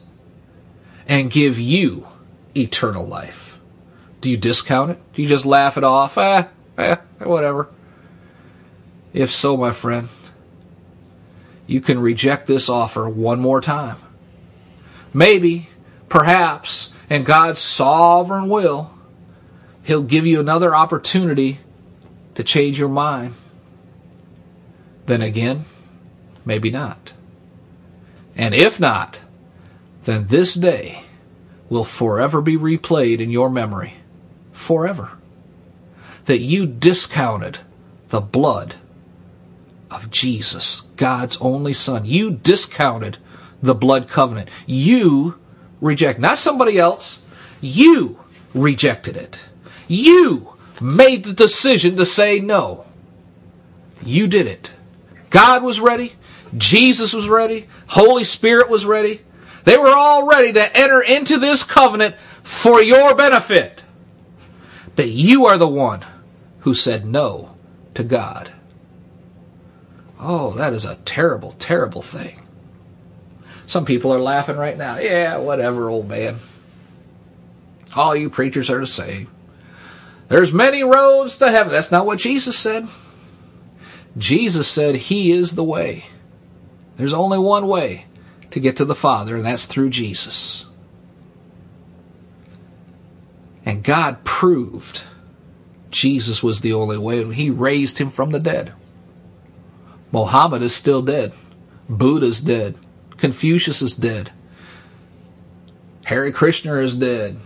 and 1.09 1.31
give 1.31 1.59
you 1.59 2.07
eternal 2.57 3.07
life. 3.07 3.59
Do 4.21 4.31
you 4.31 4.37
discount 4.37 4.93
it? 4.93 5.01
Do 5.15 5.23
you 5.23 5.29
just 5.29 5.45
laugh 5.45 5.77
it 5.77 5.85
off? 5.85 6.17
Eh, 6.17 6.45
eh, 6.79 6.97
whatever. 7.19 7.69
If 9.13 9.31
so, 9.31 9.57
my 9.57 9.71
friend, 9.71 10.09
you 11.67 11.81
can 11.81 11.99
reject 11.99 12.47
this 12.47 12.69
offer 12.69 13.09
one 13.09 13.41
more 13.41 13.61
time. 13.61 13.97
Maybe, 15.13 15.69
perhaps, 16.09 16.91
in 17.09 17.23
God's 17.23 17.61
sovereign 17.61 18.49
will, 18.49 18.91
He'll 19.83 20.03
give 20.03 20.27
you 20.27 20.41
another 20.41 20.75
opportunity 20.75 21.61
to 22.35 22.45
change 22.45 22.79
your 22.79 22.89
mind. 22.89 23.35
Then 25.07 25.23
again, 25.23 25.65
maybe 26.45 26.71
not. 26.71 27.13
And 28.37 28.55
if 28.55 28.81
not, 28.81 29.21
then 30.05 30.27
this 30.27 30.55
day 30.55 31.03
will 31.69 31.85
forever 31.85 32.41
be 32.41 32.57
replayed 32.57 33.21
in 33.21 33.31
your 33.31 33.51
memory. 33.51 33.95
Forever. 34.53 35.13
That 36.27 36.41
you 36.41 36.67
discounted 36.67 37.59
the 38.09 38.21
blood 38.21 38.77
of 39.91 40.11
Jesus, 40.11 40.83
God's 40.97 41.37
only 41.41 41.73
Son. 41.73 42.05
You 42.05 42.31
discounted 42.33 43.19
the 43.63 43.75
blood 43.75 44.09
covenant. 44.09 44.49
You 44.67 45.39
reject, 45.81 46.19
not 46.19 46.39
somebody 46.39 46.79
else. 46.79 47.23
You 47.61 48.25
rejected 48.55 49.17
it. 49.17 49.39
You 49.87 50.54
made 50.85 51.25
the 51.25 51.33
decision 51.33 51.97
to 51.97 52.05
say 52.05 52.41
no. 52.41 52.85
You 54.05 54.27
did 54.27 54.47
it. 54.47 54.71
God 55.31 55.63
was 55.63 55.81
ready. 55.81 56.13
Jesus 56.59 57.15
was 57.15 57.27
ready. 57.27 57.67
Holy 57.87 58.23
Spirit 58.23 58.69
was 58.69 58.85
ready. 58.85 59.23
They 59.65 59.79
were 59.79 59.95
all 59.95 60.29
ready 60.29 60.53
to 60.53 60.77
enter 60.77 61.01
into 61.01 61.39
this 61.39 61.65
covenant 61.65 62.17
for 62.43 62.83
your 62.83 63.15
benefit. 63.15 63.83
But 64.95 65.09
you 65.09 65.47
are 65.47 65.57
the 65.57 65.67
one 65.67 66.05
who 66.61 66.75
said 66.75 67.07
no 67.07 67.55
to 67.95 68.05
God. 68.05 68.53
Oh, 70.21 70.51
that 70.53 70.75
is 70.75 70.85
a 70.85 70.97
terrible, 70.97 71.53
terrible 71.59 72.03
thing. 72.03 72.43
Some 73.67 73.87
people 73.87 74.13
are 74.13 74.21
laughing 74.21 74.59
right 74.59 74.77
now. 74.77 74.99
Yeah, 74.99 75.39
whatever, 75.39 75.89
old 75.89 76.09
man. 76.09 76.37
All 77.97 78.15
you 78.15 78.29
preachers 78.29 78.69
are 78.69 78.81
the 78.81 78.87
same. 78.87 79.29
There's 80.35 80.53
many 80.53 80.83
roads 80.83 81.39
to 81.39 81.49
heaven. 81.49 81.71
That's 81.73 81.93
not 81.93 82.07
what 82.07 82.19
Jesus 82.19 82.59
said. 82.59 82.89
Jesus 84.19 84.67
said 84.67 84.97
he 84.97 85.31
is 85.31 85.55
the 85.55 85.63
way. 85.63 86.07
There's 86.97 87.13
only 87.13 87.39
one 87.39 87.69
way 87.69 88.07
to 88.51 88.59
get 88.59 88.77
to 88.79 88.85
the 88.85 88.97
Father, 88.97 89.37
and 89.37 89.45
that's 89.45 89.65
through 89.65 89.91
Jesus. 89.91 90.67
And 93.65 93.85
God 93.85 94.25
proved 94.25 95.03
Jesus 95.93 96.43
was 96.43 96.63
the 96.63 96.73
only 96.73 96.99
way. 96.99 97.33
He 97.33 97.49
raised 97.51 97.99
him 97.99 98.11
from 98.11 98.31
the 98.31 98.41
dead. 98.41 98.73
Mohammed 100.11 100.63
is 100.63 100.75
still 100.75 101.01
dead. 101.03 101.33
Buddha's 101.89 102.41
dead. 102.41 102.77
Confucius 103.19 103.83
is 103.83 103.95
dead. 103.95 104.33
Hare 106.07 106.33
Krishna 106.33 106.75
is 106.79 106.97
dead. 106.97 107.37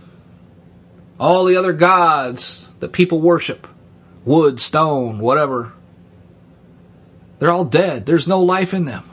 All 1.19 1.45
the 1.45 1.57
other 1.57 1.73
gods 1.73 2.69
that 2.79 2.93
people 2.93 3.19
worship, 3.19 3.67
wood, 4.23 4.59
stone, 4.59 5.19
whatever, 5.19 5.73
they're 7.39 7.51
all 7.51 7.65
dead. 7.65 8.05
There's 8.05 8.27
no 8.27 8.41
life 8.41 8.73
in 8.73 8.85
them. 8.85 9.03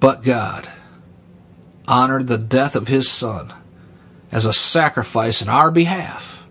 But 0.00 0.22
God 0.22 0.68
honored 1.88 2.26
the 2.26 2.38
death 2.38 2.76
of 2.76 2.88
his 2.88 3.08
son 3.08 3.52
as 4.32 4.44
a 4.44 4.52
sacrifice 4.52 5.40
in 5.40 5.48
our 5.48 5.70
behalf 5.70 6.46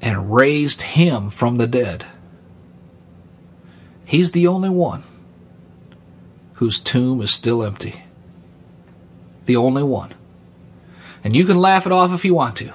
and 0.00 0.32
raised 0.32 0.82
him 0.82 1.30
from 1.30 1.58
the 1.58 1.66
dead. 1.66 2.04
He's 4.04 4.32
the 4.32 4.46
only 4.46 4.70
one 4.70 5.02
whose 6.54 6.80
tomb 6.80 7.20
is 7.20 7.30
still 7.30 7.64
empty. 7.64 8.03
The 9.44 9.56
only 9.56 9.82
one. 9.82 10.12
And 11.22 11.34
you 11.34 11.44
can 11.44 11.58
laugh 11.58 11.86
it 11.86 11.92
off 11.92 12.12
if 12.12 12.24
you 12.24 12.34
want 12.34 12.56
to. 12.56 12.72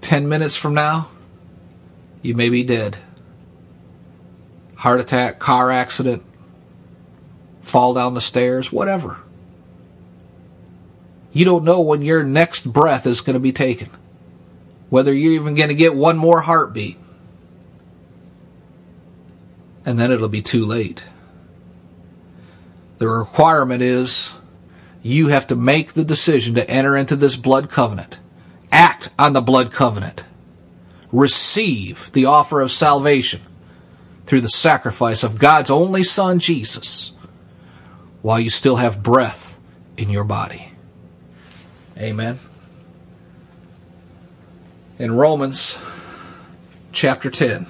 Ten 0.00 0.28
minutes 0.28 0.56
from 0.56 0.74
now, 0.74 1.08
you 2.22 2.34
may 2.34 2.48
be 2.48 2.62
dead. 2.64 2.98
Heart 4.76 5.00
attack, 5.00 5.38
car 5.38 5.70
accident, 5.70 6.22
fall 7.60 7.94
down 7.94 8.14
the 8.14 8.20
stairs, 8.20 8.72
whatever. 8.72 9.18
You 11.32 11.44
don't 11.44 11.64
know 11.64 11.80
when 11.80 12.02
your 12.02 12.22
next 12.22 12.70
breath 12.70 13.06
is 13.06 13.20
going 13.20 13.34
to 13.34 13.40
be 13.40 13.52
taken. 13.52 13.90
Whether 14.90 15.14
you're 15.14 15.32
even 15.32 15.54
going 15.54 15.70
to 15.70 15.74
get 15.74 15.94
one 15.94 16.18
more 16.18 16.42
heartbeat. 16.42 16.98
And 19.86 19.98
then 19.98 20.12
it'll 20.12 20.28
be 20.28 20.42
too 20.42 20.66
late. 20.66 21.02
The 23.02 23.08
requirement 23.08 23.82
is 23.82 24.32
you 25.02 25.26
have 25.26 25.48
to 25.48 25.56
make 25.56 25.94
the 25.94 26.04
decision 26.04 26.54
to 26.54 26.70
enter 26.70 26.96
into 26.96 27.16
this 27.16 27.34
blood 27.34 27.68
covenant. 27.68 28.20
Act 28.70 29.08
on 29.18 29.32
the 29.32 29.40
blood 29.40 29.72
covenant. 29.72 30.22
Receive 31.10 32.12
the 32.12 32.26
offer 32.26 32.60
of 32.60 32.70
salvation 32.70 33.40
through 34.24 34.42
the 34.42 34.48
sacrifice 34.48 35.24
of 35.24 35.40
God's 35.40 35.68
only 35.68 36.04
Son, 36.04 36.38
Jesus, 36.38 37.12
while 38.20 38.38
you 38.38 38.50
still 38.50 38.76
have 38.76 39.02
breath 39.02 39.58
in 39.96 40.08
your 40.08 40.22
body. 40.22 40.70
Amen. 41.98 42.38
In 45.00 45.10
Romans 45.10 45.80
chapter 46.92 47.30
10, 47.30 47.66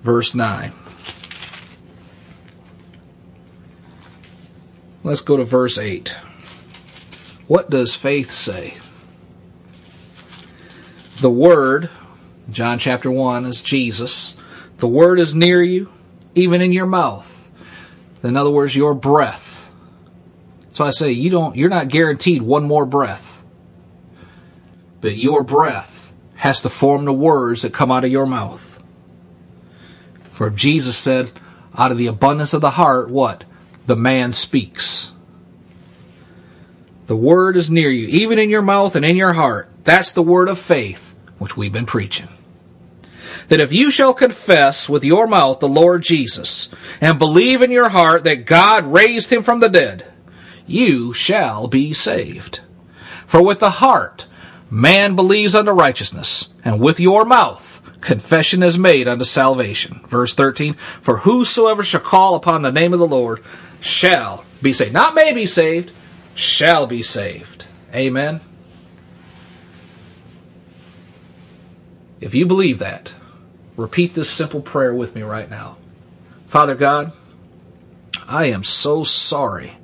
verse 0.00 0.32
9. 0.32 0.77
Let's 5.04 5.20
go 5.20 5.36
to 5.36 5.44
verse 5.44 5.78
8. 5.78 6.08
What 7.46 7.70
does 7.70 7.94
faith 7.94 8.30
say? 8.30 8.74
The 11.20 11.30
Word, 11.30 11.90
John 12.50 12.78
chapter 12.78 13.10
1, 13.10 13.44
is 13.46 13.62
Jesus. 13.62 14.36
The 14.78 14.88
Word 14.88 15.18
is 15.18 15.34
near 15.34 15.62
you, 15.62 15.92
even 16.34 16.60
in 16.60 16.72
your 16.72 16.86
mouth. 16.86 17.50
In 18.22 18.36
other 18.36 18.50
words, 18.50 18.76
your 18.76 18.94
breath. 18.94 19.70
So 20.72 20.84
I 20.84 20.90
say 20.90 21.10
you 21.10 21.30
don't 21.30 21.56
you're 21.56 21.68
not 21.70 21.88
guaranteed 21.88 22.42
one 22.42 22.64
more 22.64 22.86
breath. 22.86 23.42
But 25.00 25.16
your 25.16 25.42
breath 25.42 26.12
has 26.36 26.60
to 26.60 26.70
form 26.70 27.04
the 27.04 27.12
words 27.12 27.62
that 27.62 27.72
come 27.72 27.90
out 27.90 28.04
of 28.04 28.12
your 28.12 28.26
mouth. 28.26 28.82
For 30.28 30.50
Jesus 30.50 30.96
said, 30.96 31.32
out 31.76 31.90
of 31.90 31.98
the 31.98 32.06
abundance 32.06 32.54
of 32.54 32.60
the 32.60 32.70
heart, 32.70 33.10
what? 33.10 33.44
The 33.88 33.96
man 33.96 34.34
speaks. 34.34 35.12
The 37.06 37.16
word 37.16 37.56
is 37.56 37.70
near 37.70 37.88
you, 37.88 38.06
even 38.08 38.38
in 38.38 38.50
your 38.50 38.60
mouth 38.60 38.94
and 38.94 39.02
in 39.02 39.16
your 39.16 39.32
heart. 39.32 39.70
That's 39.84 40.12
the 40.12 40.22
word 40.22 40.48
of 40.48 40.58
faith, 40.58 41.16
which 41.38 41.56
we've 41.56 41.72
been 41.72 41.86
preaching. 41.86 42.28
That 43.48 43.60
if 43.60 43.72
you 43.72 43.90
shall 43.90 44.12
confess 44.12 44.90
with 44.90 45.06
your 45.06 45.26
mouth 45.26 45.60
the 45.60 45.70
Lord 45.70 46.02
Jesus, 46.02 46.68
and 47.00 47.18
believe 47.18 47.62
in 47.62 47.70
your 47.70 47.88
heart 47.88 48.24
that 48.24 48.44
God 48.44 48.84
raised 48.84 49.32
him 49.32 49.42
from 49.42 49.60
the 49.60 49.70
dead, 49.70 50.04
you 50.66 51.14
shall 51.14 51.66
be 51.66 51.94
saved. 51.94 52.60
For 53.26 53.42
with 53.42 53.58
the 53.58 53.70
heart 53.70 54.26
man 54.70 55.16
believes 55.16 55.54
unto 55.54 55.70
righteousness, 55.70 56.48
and 56.62 56.78
with 56.78 57.00
your 57.00 57.24
mouth 57.24 57.80
confession 58.02 58.62
is 58.62 58.78
made 58.78 59.08
unto 59.08 59.24
salvation. 59.24 60.00
Verse 60.06 60.34
13, 60.34 60.74
for 60.74 61.18
whosoever 61.20 61.82
shall 61.82 62.02
call 62.02 62.34
upon 62.34 62.60
the 62.60 62.70
name 62.70 62.92
of 62.92 62.98
the 62.98 63.06
Lord 63.06 63.42
shall 63.80 64.44
be 64.62 64.72
saved. 64.72 64.92
Not 64.92 65.14
may 65.14 65.32
be 65.32 65.46
saved, 65.46 65.92
shall 66.34 66.86
be 66.86 67.02
saved. 67.02 67.66
Amen. 67.94 68.40
If 72.20 72.34
you 72.34 72.46
believe 72.46 72.80
that, 72.80 73.12
repeat 73.76 74.14
this 74.14 74.30
simple 74.30 74.60
prayer 74.60 74.94
with 74.94 75.14
me 75.14 75.22
right 75.22 75.48
now. 75.48 75.76
Father 76.46 76.74
God, 76.74 77.12
I 78.26 78.46
am 78.46 78.64
so 78.64 79.04
sorry 79.04 79.78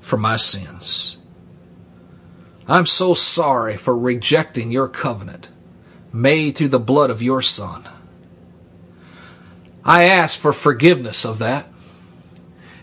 for 0.00 0.16
my 0.16 0.36
sins. 0.36 1.18
I'm 2.66 2.86
so 2.86 3.12
sorry 3.12 3.76
for 3.76 3.96
rejecting 3.96 4.70
your 4.70 4.88
covenant 4.88 5.48
made 6.12 6.56
through 6.56 6.68
the 6.68 6.78
blood 6.78 7.10
of 7.10 7.22
your 7.22 7.42
Son. 7.42 7.84
I 9.84 10.04
ask 10.04 10.38
for 10.38 10.52
forgiveness 10.52 11.26
of 11.26 11.38
that, 11.40 11.66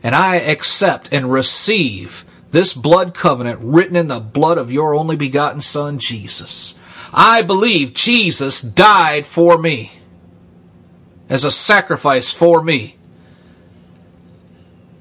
and 0.04 0.16
I 0.16 0.38
accept 0.38 1.12
and 1.12 1.32
receive 1.32 2.26
this 2.52 2.74
blood 2.74 3.14
covenant 3.14 3.60
written 3.62 3.96
in 3.96 4.08
the 4.08 4.20
blood 4.20 4.58
of 4.58 4.72
your 4.72 4.96
only 4.96 5.16
begotten 5.16 5.62
Son, 5.62 6.00
Jesus. 6.00 6.76
I 7.14 7.42
believe 7.42 7.94
Jesus 7.94 8.62
died 8.62 9.26
for 9.26 9.58
me 9.58 9.92
as 11.30 11.46
a 11.46 11.52
sacrifice 11.52 12.32
for 12.32 12.62
me, 12.62 12.98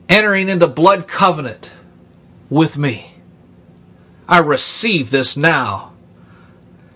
entering 0.08 0.48
into 0.48 0.68
blood 0.68 1.08
covenant 1.08 1.72
with 2.48 2.78
me. 2.78 3.14
I 4.28 4.38
receive 4.38 5.10
this 5.10 5.36
now. 5.36 5.92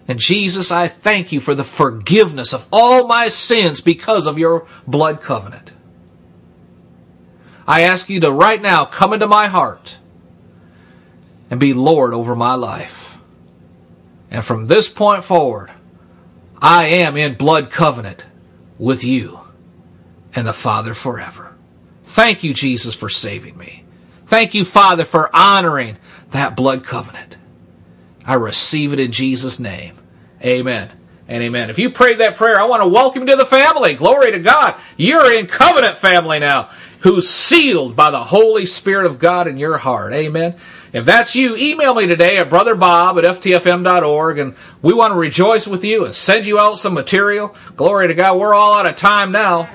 And 0.07 0.19
Jesus, 0.19 0.71
I 0.71 0.87
thank 0.87 1.33
you 1.33 1.41
for 1.41 1.55
the 1.55 1.65
forgiveness 1.65 2.53
of 2.53 2.69
all 2.71 3.09
my 3.09 3.29
sins 3.29 3.81
because 3.81 4.27
of 4.27 4.39
your 4.39 4.67
blood 4.87 5.21
covenant. 5.21 5.74
I 7.67 7.83
ask 7.83 8.09
you 8.09 8.21
to 8.21 8.31
right 8.31 8.61
now 8.61 8.85
come 8.85 9.13
into 9.13 9.27
my 9.27 9.47
heart 9.47 9.97
and 11.51 11.59
be 11.59 11.73
Lord 11.73 12.13
over 12.13 12.37
my 12.37 12.55
life. 12.55 13.19
And 14.31 14.45
from 14.45 14.67
this 14.67 14.89
point 14.89 15.25
forward, 15.25 15.71
I 16.61 16.87
am 16.87 17.17
in 17.17 17.35
blood 17.35 17.71
covenant 17.71 18.25
with 18.79 19.05
you 19.05 19.41
and 20.35 20.47
the 20.47 20.53
Father 20.53 20.95
forever. 20.95 21.55
Thank 22.03 22.43
you, 22.45 22.53
Jesus, 22.53 22.95
for 22.95 23.09
saving 23.09 23.57
me. 23.57 23.85
Thank 24.27 24.55
you, 24.55 24.65
Father, 24.65 25.05
for 25.05 25.35
honoring 25.35 25.99
that 26.31 26.57
blood 26.57 26.85
covenant. 26.85 27.37
I 28.27 28.35
receive 28.35 28.93
it 28.93 29.01
in 29.01 29.13
Jesus' 29.13 29.61
name. 29.61 29.97
Amen 30.43 30.91
and 31.29 31.43
amen. 31.43 31.71
If 31.71 31.79
you 31.79 31.91
prayed 31.91 32.19
that 32.19 32.37
prayer, 32.37 32.61
I 32.61 32.65
want 32.65 32.83
to 32.83 32.89
welcome 32.89 33.23
you 33.23 33.29
to 33.29 33.37
the 33.37 33.47
family. 33.47 33.95
Glory 33.95 34.33
to 34.33 34.39
God. 34.39 34.77
You're 34.97 35.33
in 35.33 35.47
covenant 35.47 35.97
family 35.97 36.39
now, 36.39 36.71
who's 37.05 37.29
sealed 37.29 37.95
by 37.95 38.11
the 38.11 38.25
Holy 38.25 38.65
Spirit 38.65 39.05
of 39.05 39.19
God 39.19 39.47
in 39.47 39.59
your 39.59 39.77
heart. 39.77 40.15
Amen. 40.15 40.57
If 40.95 41.05
that's 41.05 41.37
you, 41.37 41.55
email 41.55 41.95
me 41.95 42.07
today 42.07 42.39
at 42.39 42.49
brotherbob 42.49 43.23
at 43.23 43.37
ftfm.org 43.37 44.39
and 44.39 44.55
we 44.81 44.95
want 44.95 45.13
to 45.13 45.19
rejoice 45.19 45.67
with 45.67 45.85
you 45.85 46.07
and 46.07 46.15
send 46.15 46.47
you 46.47 46.59
out 46.59 46.79
some 46.79 46.95
material. 46.95 47.55
Glory 47.77 48.09
to 48.09 48.15
God. 48.15 48.39
We're 48.39 48.55
all 48.55 48.73
out 48.73 48.87
of 48.87 48.97
time 48.97 49.33
now. 49.33 49.69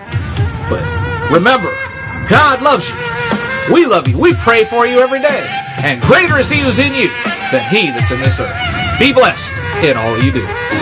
But 0.70 0.84
remember, 1.32 1.72
God 2.28 2.64
loves 2.64 2.90
you. 2.90 3.76
We 3.76 3.86
love 3.86 4.08
you. 4.08 4.18
We 4.18 4.34
pray 4.34 4.66
for 4.66 4.88
you 4.88 5.00
every 5.00 5.22
day. 5.22 5.46
And 5.78 6.02
greater 6.02 6.40
is 6.40 6.50
He 6.50 6.62
who's 6.62 6.80
in 6.80 6.96
you 6.96 7.10
than 7.52 7.70
He 7.70 7.92
that's 7.92 8.10
in 8.10 8.22
this 8.22 8.40
earth. 8.40 9.00
Be 9.00 9.14
blessed 9.14 9.54
in 9.84 9.98
all 9.98 10.20
you 10.20 10.32
do. 10.32 10.79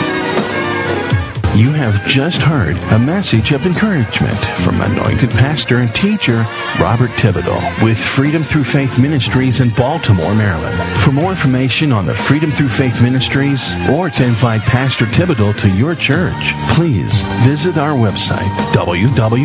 You 1.58 1.74
have 1.74 1.98
just 2.14 2.38
heard 2.38 2.78
a 2.94 3.02
message 3.02 3.50
of 3.50 3.66
encouragement 3.66 4.38
from 4.62 4.78
anointed 4.78 5.34
pastor 5.42 5.82
and 5.82 5.90
teacher 5.98 6.46
Robert 6.78 7.10
Thibodeau 7.18 7.82
with 7.82 7.98
Freedom 8.14 8.46
Through 8.54 8.70
Faith 8.70 8.94
Ministries 9.02 9.58
in 9.60 9.74
Baltimore, 9.74 10.38
Maryland. 10.38 10.78
For 11.02 11.10
more 11.10 11.34
information 11.34 11.90
on 11.92 12.06
the 12.06 12.14
Freedom 12.30 12.54
Through 12.62 12.78
Faith 12.78 13.02
Ministries 13.02 13.58
or 13.90 14.14
to 14.14 14.22
invite 14.22 14.62
Pastor 14.70 15.10
Thibodeau 15.18 15.58
to 15.66 15.70
your 15.74 15.98
church, 15.98 16.38
please 16.78 17.10
visit 17.42 17.74
our 17.82 17.98
website 17.98 18.54
www.ftfm.org. 18.78 19.38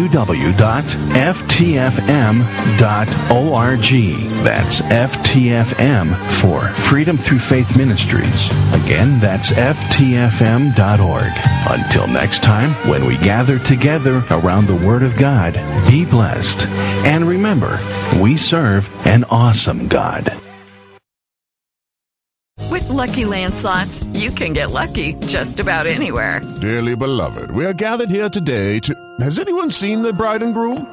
That's 4.45 4.83
FTFM 4.91 6.43
for 6.43 6.67
Freedom 6.91 7.17
Through 7.29 7.39
Faith 7.49 7.69
Ministries. 7.77 8.35
Again, 8.75 9.21
that's 9.23 9.49
FTFM.org. 9.53 11.33
Until 11.71 12.09
next 12.09 12.41
time, 12.43 12.91
when 12.91 13.07
we 13.07 13.17
gather 13.19 13.61
together 13.69 14.27
around 14.31 14.67
the 14.67 14.75
Word 14.75 15.05
of 15.05 15.17
God, 15.17 15.55
be 15.89 16.05
blessed. 16.05 16.59
And 17.07 17.29
remember, 17.29 17.79
we 18.21 18.37
serve 18.37 18.83
an 19.07 19.23
awesome 19.25 19.89
God. 19.89 20.31
With 22.69 22.89
Lucky 22.89 23.25
Land 23.25 23.55
slots, 23.55 24.03
you 24.13 24.33
can 24.33 24.55
get 24.55 24.73
lucky 24.73 25.15
just 25.27 25.61
about 25.61 25.87
anywhere. 25.87 26.41
Dearly 26.61 26.97
beloved, 26.97 27.53
we 27.53 27.65
are 27.65 27.75
gathered 27.75 28.11
here 28.11 28.29
today 28.29 28.81
to. 28.81 28.95
Has 29.21 29.39
anyone 29.39 29.71
seen 29.71 30.03
the 30.03 30.13
bride 30.13 30.43
and 30.43 30.53
groom? 30.53 30.93